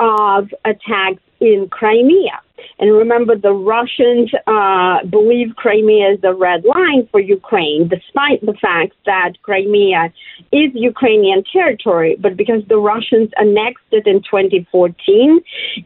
of 0.00 0.48
attacks 0.64 1.22
in 1.40 1.68
Crimea. 1.70 2.40
And 2.78 2.92
remember, 2.92 3.36
the 3.36 3.52
Russians 3.52 4.30
uh, 4.46 5.04
believe 5.06 5.56
Crimea 5.56 6.14
is 6.14 6.20
the 6.20 6.34
red 6.34 6.64
line 6.64 7.08
for 7.10 7.20
Ukraine, 7.20 7.88
despite 7.88 8.44
the 8.44 8.54
fact 8.54 8.92
that 9.06 9.32
Crimea 9.42 10.12
is 10.52 10.70
Ukrainian 10.74 11.44
territory. 11.52 12.16
But 12.18 12.36
because 12.36 12.62
the 12.68 12.78
Russians 12.78 13.30
annexed 13.36 13.84
it 13.92 14.06
in 14.06 14.22
2014 14.22 15.40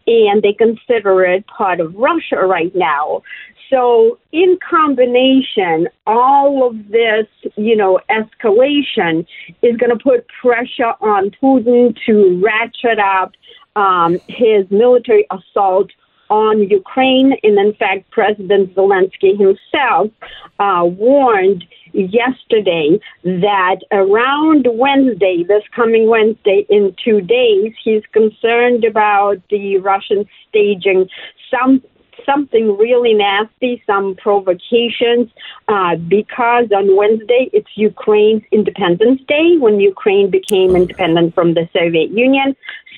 and 0.06 0.42
they 0.42 0.52
consider 0.52 1.24
it 1.24 1.46
part 1.46 1.80
of 1.80 1.94
Russia 1.94 2.46
right 2.46 2.74
now. 2.74 3.22
So, 3.70 4.18
in 4.30 4.58
combination, 4.68 5.88
all 6.06 6.68
of 6.68 6.90
this, 6.90 7.26
you 7.56 7.74
know, 7.74 7.98
escalation 8.10 9.26
is 9.62 9.76
going 9.78 9.90
to 9.90 10.02
put 10.02 10.26
pressure 10.40 10.92
on 11.00 11.30
Putin 11.42 11.96
to 12.06 12.40
ratchet 12.44 12.98
up 12.98 13.32
um, 13.76 14.18
his 14.28 14.70
military 14.70 15.26
assault 15.30 15.90
on 16.30 16.68
Ukraine. 16.68 17.34
And 17.42 17.58
in 17.58 17.74
fact, 17.74 18.10
President 18.10 18.74
Zelensky 18.74 19.36
himself 19.38 20.10
uh, 20.58 20.84
warned 20.84 21.64
yesterday 21.92 22.98
that 23.22 23.80
around 23.92 24.66
Wednesday, 24.70 25.44
this 25.46 25.62
coming 25.74 26.08
Wednesday, 26.08 26.66
in 26.68 26.94
two 27.02 27.20
days, 27.20 27.72
he's 27.82 28.02
concerned 28.12 28.84
about 28.84 29.36
the 29.50 29.78
Russians 29.78 30.26
staging 30.48 31.08
some 31.50 31.82
something 32.26 32.76
really 32.76 33.14
nasty, 33.14 33.82
some 33.86 34.14
provocations, 34.16 35.30
uh, 35.68 35.96
because 35.96 36.66
on 36.72 36.96
Wednesday 36.96 37.50
it's 37.52 37.68
Ukraine's 37.76 38.42
Independence 38.52 39.20
Day 39.28 39.56
when 39.58 39.80
Ukraine 39.80 40.30
became 40.30 40.76
independent 40.76 41.34
from 41.34 41.54
the 41.54 41.68
Soviet 41.72 42.10
Union. 42.10 42.56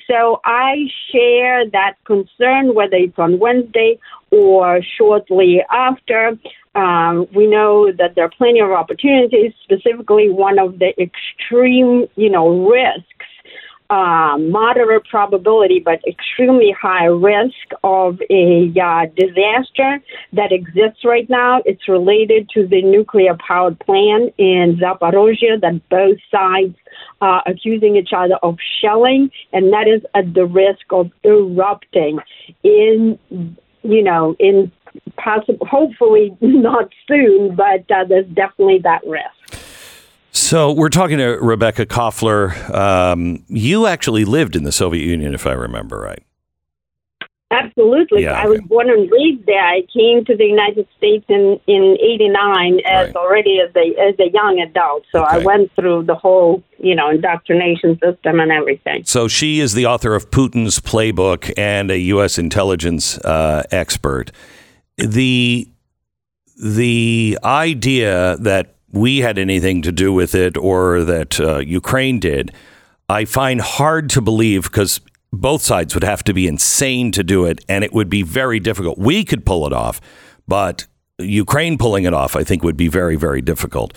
So 0.09 0.39
I 0.45 0.87
share 1.11 1.69
that 1.71 1.95
concern, 2.05 2.73
whether 2.73 2.95
it's 2.95 3.19
on 3.19 3.39
Wednesday 3.39 3.99
or 4.31 4.81
shortly 4.97 5.61
after. 5.69 6.37
Um, 6.75 7.27
we 7.33 7.47
know 7.47 7.91
that 7.91 8.15
there 8.15 8.23
are 8.23 8.29
plenty 8.29 8.59
of 8.59 8.71
opportunities. 8.71 9.51
Specifically, 9.63 10.29
one 10.29 10.59
of 10.59 10.79
the 10.79 10.93
extreme, 11.01 12.07
you 12.15 12.29
know, 12.29 12.69
risks 12.69 13.25
uh, 13.89 14.37
moderate 14.37 15.05
probability 15.05 15.79
but 15.79 15.99
extremely 16.07 16.75
high 16.79 17.05
risk 17.05 17.71
of 17.83 18.19
a 18.29 18.71
uh, 18.81 19.05
disaster 19.15 20.01
that 20.33 20.51
exists 20.51 21.05
right 21.05 21.29
now. 21.29 21.61
It's 21.65 21.87
related 21.87 22.49
to 22.53 22.67
the 22.67 22.81
nuclear 22.81 23.37
powered 23.47 23.79
plant 23.79 24.33
in 24.37 24.79
Zaporozhye 24.81 25.61
that 25.61 25.81
both 25.89 26.17
sides 26.29 26.75
are 27.21 27.41
accusing 27.45 27.95
each 27.95 28.11
other 28.15 28.35
of 28.43 28.57
shelling, 28.81 29.29
and 29.53 29.71
that 29.73 29.87
is 29.87 30.01
at 30.13 30.33
the 30.33 30.45
risk 30.45 30.85
of 30.91 31.09
erupting 31.23 32.19
in, 32.63 33.17
you 33.83 34.03
know, 34.03 34.35
in 34.39 34.71
possible, 35.17 35.65
hopefully 35.69 36.35
not 36.41 36.89
soon, 37.07 37.55
but 37.55 37.89
uh, 37.91 38.03
there's 38.07 38.27
definitely 38.27 38.79
that 38.83 39.01
risk. 39.07 39.36
So 40.37 40.71
we're 40.71 40.89
talking 40.89 41.17
to 41.17 41.37
Rebekah 41.41 41.87
Koffler. 41.87 42.69
Um, 42.73 43.43
you 43.47 43.87
actually 43.87 44.23
lived 44.23 44.55
in 44.55 44.63
the 44.63 44.71
Soviet 44.71 45.03
Union, 45.03 45.33
if 45.33 45.47
I 45.47 45.53
remember 45.53 45.99
right. 45.99 46.23
Absolutely. 47.49 48.23
Yeah, 48.23 48.33
I 48.41 48.45
was 48.45 48.59
born 48.61 48.89
and 48.89 49.09
raised 49.09 49.45
there. 49.45 49.63
I 49.63 49.81
came 49.93 50.25
to 50.25 50.35
the 50.35 50.43
United 50.45 50.85
States 50.97 51.25
in 51.29 51.59
in 51.65 51.97
'89 52.01 52.81
as 52.85 53.07
Right. 53.07 53.15
already 53.15 53.59
as 53.61 53.71
a 53.75 53.95
as 53.99 54.15
a 54.19 54.29
young 54.31 54.59
adult. 54.59 55.05
So 55.11 55.21
I 55.23 55.37
went 55.39 55.71
through 55.73 56.03
the 56.03 56.15
whole 56.15 56.61
you 56.77 56.93
know 56.93 57.09
indoctrination 57.09 57.97
system 58.03 58.41
and 58.41 58.51
everything. 58.51 59.05
So 59.05 59.27
she 59.29 59.59
is 59.61 59.73
the 59.73 59.85
author 59.85 60.13
of 60.13 60.29
Putin's 60.29 60.79
Playbook 60.79 61.51
and 61.57 61.89
a 61.89 61.97
U.S. 62.15 62.37
intelligence 62.37 63.17
uh, 63.19 63.63
expert. 63.71 64.31
The 64.97 65.67
the 66.61 67.39
idea 67.43 68.35
that 68.41 68.75
we 68.91 69.19
had 69.19 69.37
anything 69.37 69.81
to 69.81 69.91
do 69.91 70.13
with 70.13 70.33
it 70.33 70.57
or 70.57 71.03
that 71.03 71.39
uh, 71.39 71.57
Ukraine 71.59 72.19
did, 72.19 72.53
I 73.09 73.25
find 73.25 73.61
hard 73.61 74.09
to 74.11 74.21
believe 74.21 74.63
because 74.63 75.01
both 75.31 75.61
sides 75.61 75.93
would 75.93 76.03
have 76.03 76.23
to 76.25 76.33
be 76.33 76.47
insane 76.47 77.11
to 77.11 77.23
do 77.23 77.45
it, 77.45 77.63
and 77.67 77.83
it 77.83 77.93
would 77.93 78.09
be 78.09 78.21
very 78.21 78.59
difficult. 78.59 78.97
We 78.97 79.23
could 79.23 79.45
pull 79.45 79.67
it 79.67 79.73
off, 79.73 79.99
but 80.47 80.87
Ukraine 81.19 81.77
pulling 81.77 82.05
it 82.05 82.13
off, 82.13 82.35
I 82.35 82.43
think, 82.43 82.63
would 82.63 82.77
be 82.77 82.87
very, 82.87 83.15
very 83.15 83.41
difficult. 83.41 83.93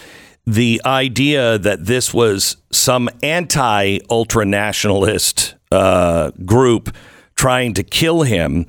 The 0.46 0.80
idea 0.84 1.58
that 1.58 1.86
this 1.86 2.12
was 2.14 2.56
some 2.72 3.08
anti 3.22 3.98
ultra 4.08 4.44
nationalist 4.44 5.54
uh, 5.70 6.30
group 6.44 6.94
trying 7.36 7.74
to 7.74 7.82
kill 7.82 8.22
him 8.22 8.66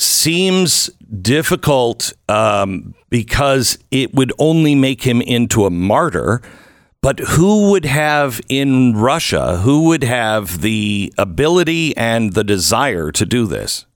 seems 0.00 0.88
difficult 1.20 2.12
um, 2.28 2.94
because 3.08 3.78
it 3.90 4.14
would 4.14 4.32
only 4.38 4.74
make 4.74 5.02
him 5.02 5.20
into 5.20 5.66
a 5.66 5.70
martyr. 5.70 6.40
But 7.02 7.18
who 7.20 7.70
would 7.70 7.86
have 7.86 8.40
in 8.48 8.94
Russia, 8.94 9.58
who 9.58 9.84
would 9.88 10.04
have 10.04 10.60
the 10.60 11.12
ability 11.16 11.96
and 11.96 12.34
the 12.34 12.44
desire 12.44 13.10
to 13.12 13.24
do 13.24 13.46
this? 13.46 13.86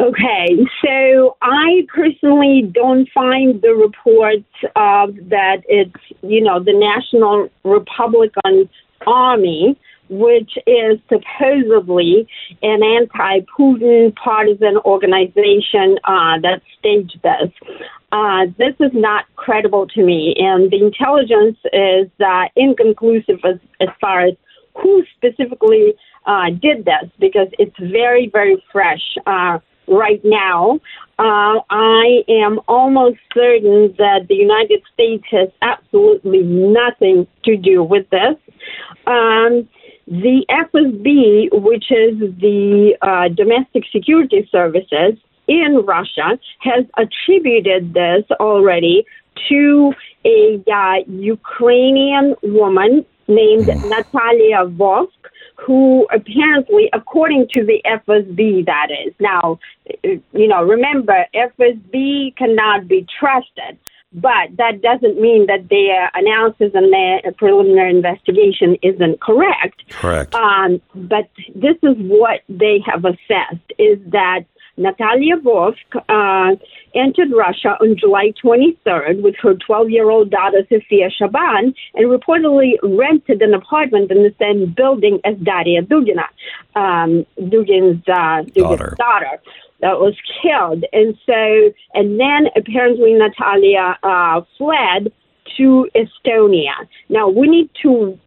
Okay, 0.00 0.56
so 0.84 1.36
I 1.42 1.84
personally 1.92 2.70
don't 2.72 3.08
find 3.12 3.60
the 3.60 3.74
reports 3.74 4.46
of 4.76 5.16
that 5.28 5.62
it's 5.68 6.00
you 6.22 6.40
know 6.40 6.62
the 6.62 6.72
National 6.72 7.48
Republican 7.64 8.68
Army, 9.06 9.76
which 10.08 10.52
is 10.66 10.98
supposedly 11.08 12.28
an 12.62 12.82
anti-Putin 12.82 14.14
partisan 14.16 14.76
organization 14.84 15.98
uh, 16.04 16.38
that 16.40 16.62
staged 16.78 17.18
this. 17.22 17.50
Uh, 18.10 18.46
this 18.56 18.74
is 18.80 18.90
not 18.94 19.26
credible 19.36 19.86
to 19.86 20.02
me, 20.02 20.34
and 20.38 20.70
the 20.70 20.82
intelligence 20.82 21.58
is 21.72 22.08
uh, 22.24 22.44
inconclusive 22.56 23.38
as, 23.44 23.58
as 23.80 23.88
far 24.00 24.26
as 24.26 24.34
who 24.74 25.04
specifically 25.16 25.94
uh, 26.26 26.50
did 26.50 26.84
this 26.84 27.10
because 27.18 27.48
it's 27.58 27.76
very, 27.78 28.28
very 28.32 28.62
fresh 28.72 29.02
uh, 29.26 29.58
right 29.88 30.20
now. 30.24 30.80
Uh, 31.18 31.60
I 31.70 32.22
am 32.28 32.60
almost 32.68 33.18
certain 33.34 33.94
that 33.98 34.26
the 34.28 34.36
United 34.36 34.82
States 34.94 35.24
has 35.30 35.48
absolutely 35.62 36.42
nothing 36.42 37.26
to 37.44 37.56
do 37.56 37.82
with 37.82 38.08
this. 38.10 38.36
Um, 39.06 39.68
the 40.10 40.44
FSB, 40.50 41.48
which 41.52 41.90
is 41.90 42.18
the 42.40 42.96
uh, 43.02 43.28
Domestic 43.28 43.84
Security 43.92 44.48
Services 44.50 45.18
in 45.46 45.82
Russia, 45.86 46.38
has 46.60 46.84
attributed 46.96 47.92
this 47.92 48.24
already 48.40 49.04
to 49.50 49.92
a 50.24 50.62
uh, 50.72 50.94
Ukrainian 51.06 52.34
woman 52.42 53.04
named 53.28 53.66
Natalia 53.84 54.64
Vosk, 54.66 55.08
who 55.56 56.06
apparently, 56.10 56.88
according 56.94 57.46
to 57.52 57.64
the 57.64 57.82
FSB, 57.84 58.64
that 58.64 58.88
is. 58.90 59.12
Now, 59.20 59.58
you 60.02 60.48
know, 60.48 60.62
remember, 60.64 61.26
FSB 61.34 62.34
cannot 62.36 62.88
be 62.88 63.06
trusted. 63.20 63.78
But 64.12 64.56
that 64.56 64.80
doesn't 64.80 65.20
mean 65.20 65.46
that 65.46 65.68
their 65.68 66.10
analysis 66.14 66.70
and 66.74 66.92
their 66.92 67.32
preliminary 67.32 67.90
investigation 67.90 68.76
isn't 68.82 69.20
correct. 69.20 69.82
Correct. 69.90 70.34
Um, 70.34 70.80
but 70.94 71.28
this 71.54 71.76
is 71.82 71.96
what 71.98 72.40
they 72.48 72.80
have 72.86 73.04
assessed: 73.04 73.72
is 73.78 73.98
that 74.06 74.44
Natalia 74.78 75.36
Vosk 75.36 75.74
uh, 76.08 76.56
entered 76.94 77.28
Russia 77.36 77.76
on 77.80 77.96
July 77.98 78.32
23rd 78.42 79.22
with 79.22 79.34
her 79.42 79.54
12-year-old 79.54 80.30
daughter 80.30 80.62
Sofia 80.70 81.10
Shaban 81.10 81.74
and 81.94 82.06
reportedly 82.06 82.74
rented 82.82 83.42
an 83.42 83.54
apartment 83.54 84.10
in 84.10 84.22
the 84.22 84.34
same 84.38 84.72
building 84.74 85.20
as 85.24 85.36
Daria 85.38 85.82
Dugina, 85.82 86.28
um, 86.76 87.26
Dugin's, 87.38 88.02
uh, 88.08 88.42
Dugin's 88.44 88.54
Daughter. 88.54 88.94
daughter 88.96 89.40
that 89.80 90.00
was 90.00 90.14
killed. 90.42 90.84
And 90.92 91.16
so, 91.26 91.72
and 91.94 92.18
then 92.18 92.48
apparently 92.56 93.14
Natalia 93.14 93.98
uh, 94.02 94.42
fled 94.56 95.12
to 95.56 95.88
Estonia. 95.94 96.74
Now 97.08 97.28
we 97.28 97.48
need 97.48 97.70
to 97.82 98.18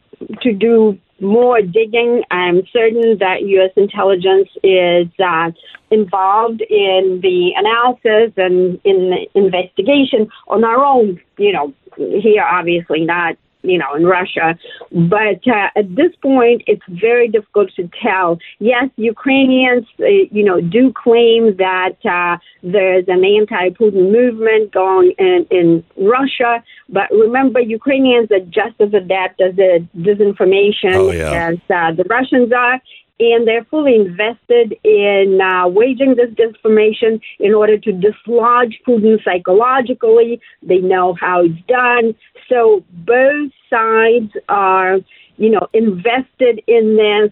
to 0.42 0.54
do 0.54 0.98
more 1.20 1.62
digging. 1.62 2.24
I'm 2.32 2.64
certain 2.74 3.18
that 3.20 3.44
U.S. 3.44 3.72
intelligence 3.76 4.50
is 4.64 5.08
uh, 5.24 5.52
involved 5.92 6.62
in 6.62 7.20
the 7.22 7.52
analysis 7.56 8.34
and 8.38 8.80
in 8.84 9.12
the 9.12 9.28
investigation 9.36 10.30
on 10.48 10.64
our 10.64 10.84
own. 10.84 11.22
You 11.38 11.54
know, 11.54 11.74
here 11.96 12.44
obviously 12.44 13.06
not 13.06 13.38
you 13.64 13.78
know, 13.78 13.94
in 13.96 14.06
Russia. 14.06 14.58
But 14.92 15.48
uh, 15.48 15.70
at 15.76 15.96
this 15.96 16.12
point, 16.22 16.64
it's 16.68 16.82
very 16.90 17.28
difficult 17.28 17.70
to 17.76 17.90
tell. 18.02 18.40
Yes, 18.60 18.90
Ukrainians, 18.98 19.86
uh, 20.00 20.06
you 20.06 20.44
know, 20.44 20.62
do 20.62 20.92
claim 20.94 21.56
that 21.58 21.98
uh, 22.06 22.38
there's 22.64 23.06
an 23.08 23.24
anti-Putin 23.24 24.12
movement 24.12 24.72
going 24.72 25.14
in, 25.18 25.46
in 25.52 25.84
Russia. 25.98 26.64
But 26.90 27.10
remember, 27.12 27.60
Ukrainians 27.60 28.30
are 28.32 28.40
just 28.40 28.80
as 28.80 28.94
adept 28.94 29.42
as 29.42 29.56
the 29.56 29.86
disinformation 29.98 30.94
Oh, 30.94 31.12
yeah. 31.12 31.50
as 31.50 31.58
uh, 31.70 31.92
the 31.94 32.06
Russians 32.10 32.52
are. 32.52 32.80
And 33.22 33.48
they're 33.48 33.66
fully 33.66 33.96
invested 33.96 34.76
in 34.84 35.40
uh, 35.40 35.68
waging 35.68 36.16
this 36.16 36.32
disinformation 36.32 37.22
in 37.40 37.54
order 37.54 37.78
to 37.78 37.92
dislodge 37.92 38.80
Putin 38.88 39.24
psychologically. 39.24 40.42
They 40.64 40.80
know 40.80 41.14
how 41.14 41.44
it's 41.44 41.62
done. 41.68 42.16
So 42.50 42.84
both 42.90 43.52
sides 43.70 44.32
are, 44.50 44.98
you 45.38 45.52
know, 45.52 45.68
invested 45.72 46.64
in 46.66 46.98
this, 46.98 47.32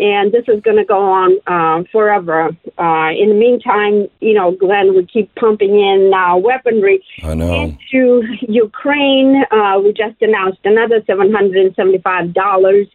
and 0.00 0.32
this 0.32 0.44
is 0.48 0.60
going 0.62 0.76
to 0.78 0.84
go 0.84 1.00
on 1.00 1.30
uh, 1.46 1.84
forever. 1.92 2.48
Uh, 2.78 3.10
in 3.22 3.28
the 3.28 3.34
meantime, 3.46 4.08
you 4.20 4.34
know, 4.34 4.52
Glenn, 4.52 4.94
we 4.96 5.04
keep 5.06 5.32
pumping 5.34 5.78
in 5.78 6.12
uh, 6.14 6.36
weaponry 6.36 7.04
into 7.22 8.22
Ukraine. 8.48 9.44
Uh, 9.50 9.78
we 9.84 9.92
just 9.92 10.20
announced 10.22 10.60
another 10.64 11.02
seven 11.06 11.32
hundred 11.32 11.66
and 11.66 11.74
seventy-five 11.76 12.32
dollars 12.32 12.86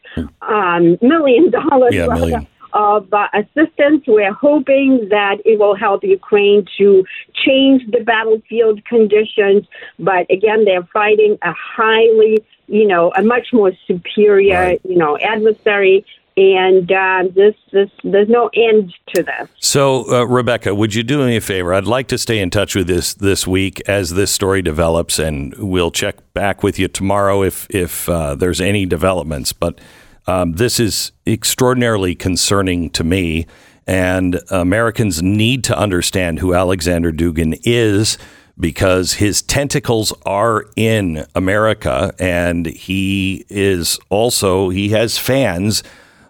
um, 0.42 0.98
million 1.02 1.52
dollars 1.52 1.94
Yeah, 1.94 2.08
million. 2.08 2.48
of 2.74 3.14
uh, 3.14 3.28
assistance. 3.34 4.04
We're 4.08 4.34
hoping 4.34 5.08
that 5.10 5.38
it 5.46 5.60
will 5.60 5.76
help 5.76 6.04
Ukraine 6.04 6.66
to 6.80 7.04
change 7.46 7.80
the 7.92 8.02
battlefield 8.04 8.84
conditions. 8.86 9.62
But 10.00 10.24
again, 10.32 10.66
they're 10.66 10.88
fighting 11.02 11.38
a 11.42 11.54
highly, 11.54 12.44
you 12.68 12.88
know, 12.88 13.14
a 13.16 13.24
much 13.24 13.48
more 13.54 13.72
superior, 13.88 14.60
Right. 14.60 14.82
you 14.84 14.98
know, 14.98 15.18
adversary. 15.20 16.06
And 16.38 16.92
uh, 16.92 17.24
this 17.34 17.56
this 17.72 17.90
there's 18.04 18.28
no 18.28 18.50
end 18.54 18.94
to 19.14 19.24
this. 19.24 19.48
So, 19.60 20.12
uh, 20.12 20.26
Rebekah, 20.26 20.76
would 20.76 20.94
you 20.94 21.02
do 21.02 21.26
me 21.26 21.38
a 21.38 21.42
favor? 21.42 21.74
I'd 21.74 21.86
like 21.86 22.10
to 22.10 22.18
stay 22.18 22.40
in 22.40 22.50
touch 22.50 22.76
with 22.76 22.88
this 22.88 23.14
this 23.14 23.48
week 23.48 23.82
as 23.88 24.16
this 24.16 24.32
story 24.32 24.62
develops, 24.62 25.18
and 25.18 25.56
we'll 25.58 25.92
check 25.92 26.34
back 26.34 26.62
with 26.62 26.78
you 26.78 26.90
tomorrow 26.90 27.42
if 27.42 27.68
if 27.70 28.10
uh, 28.10 28.36
there's 28.36 28.60
any 28.60 28.86
developments. 28.86 29.54
But 29.54 29.80
um, 30.28 30.54
this 30.54 30.78
is 30.78 31.14
extraordinarily 31.26 32.16
concerning 32.16 32.90
to 32.92 33.06
me, 33.06 33.46
and 33.88 34.42
Americans 34.50 35.24
need 35.24 35.64
to 35.66 35.78
understand 35.78 36.40
who 36.40 36.54
Alexander 36.54 37.14
Dugin 37.14 37.58
is 37.64 38.18
because 38.60 39.14
his 39.14 39.42
tentacles 39.42 40.14
are 40.26 40.66
in 40.76 41.26
America, 41.34 42.14
and 42.20 42.66
he 42.66 43.46
is 43.50 44.00
also 44.10 44.70
he 44.70 44.90
has 44.90 45.18
fans 45.18 45.82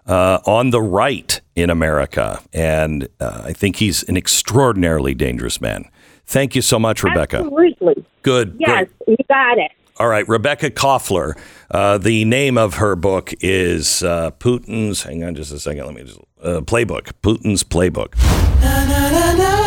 uh, 0.06 0.40
on 0.46 0.70
the 0.70 0.80
right 0.80 1.40
in 1.54 1.70
America. 1.70 2.40
And 2.52 3.08
uh, 3.20 3.42
I 3.44 3.52
think 3.52 3.76
he's 3.76 4.02
an 4.04 4.16
extraordinarily 4.16 5.14
dangerous 5.14 5.60
man. 5.60 5.88
Thank 6.26 6.56
you 6.56 6.62
so 6.62 6.78
much, 6.78 7.02
Rebekah. 7.02 7.38
Absolutely. 7.38 8.04
Good. 8.22 8.56
Yes, 8.58 8.88
great. 9.04 9.18
you 9.18 9.24
got 9.28 9.58
it. 9.58 9.70
All 9.98 10.08
right, 10.08 10.28
Rebekah 10.28 10.70
Koffler. 10.70 11.38
Uh, 11.70 11.96
the 11.96 12.24
name 12.26 12.58
of 12.58 12.74
her 12.74 12.96
book 12.96 13.32
is 13.40 14.02
uh, 14.02 14.30
Putin's. 14.32 15.04
Hang 15.04 15.24
on 15.24 15.34
just 15.34 15.52
a 15.52 15.58
second. 15.58 15.86
Let 15.86 15.94
me 15.94 16.02
just. 16.02 16.18
Uh, 16.42 16.60
playbook. 16.60 17.12
Putin's 17.22 17.64
Playbook. 17.64 18.14
Na, 18.60 18.84
na, 18.84 19.10
na, 19.10 19.65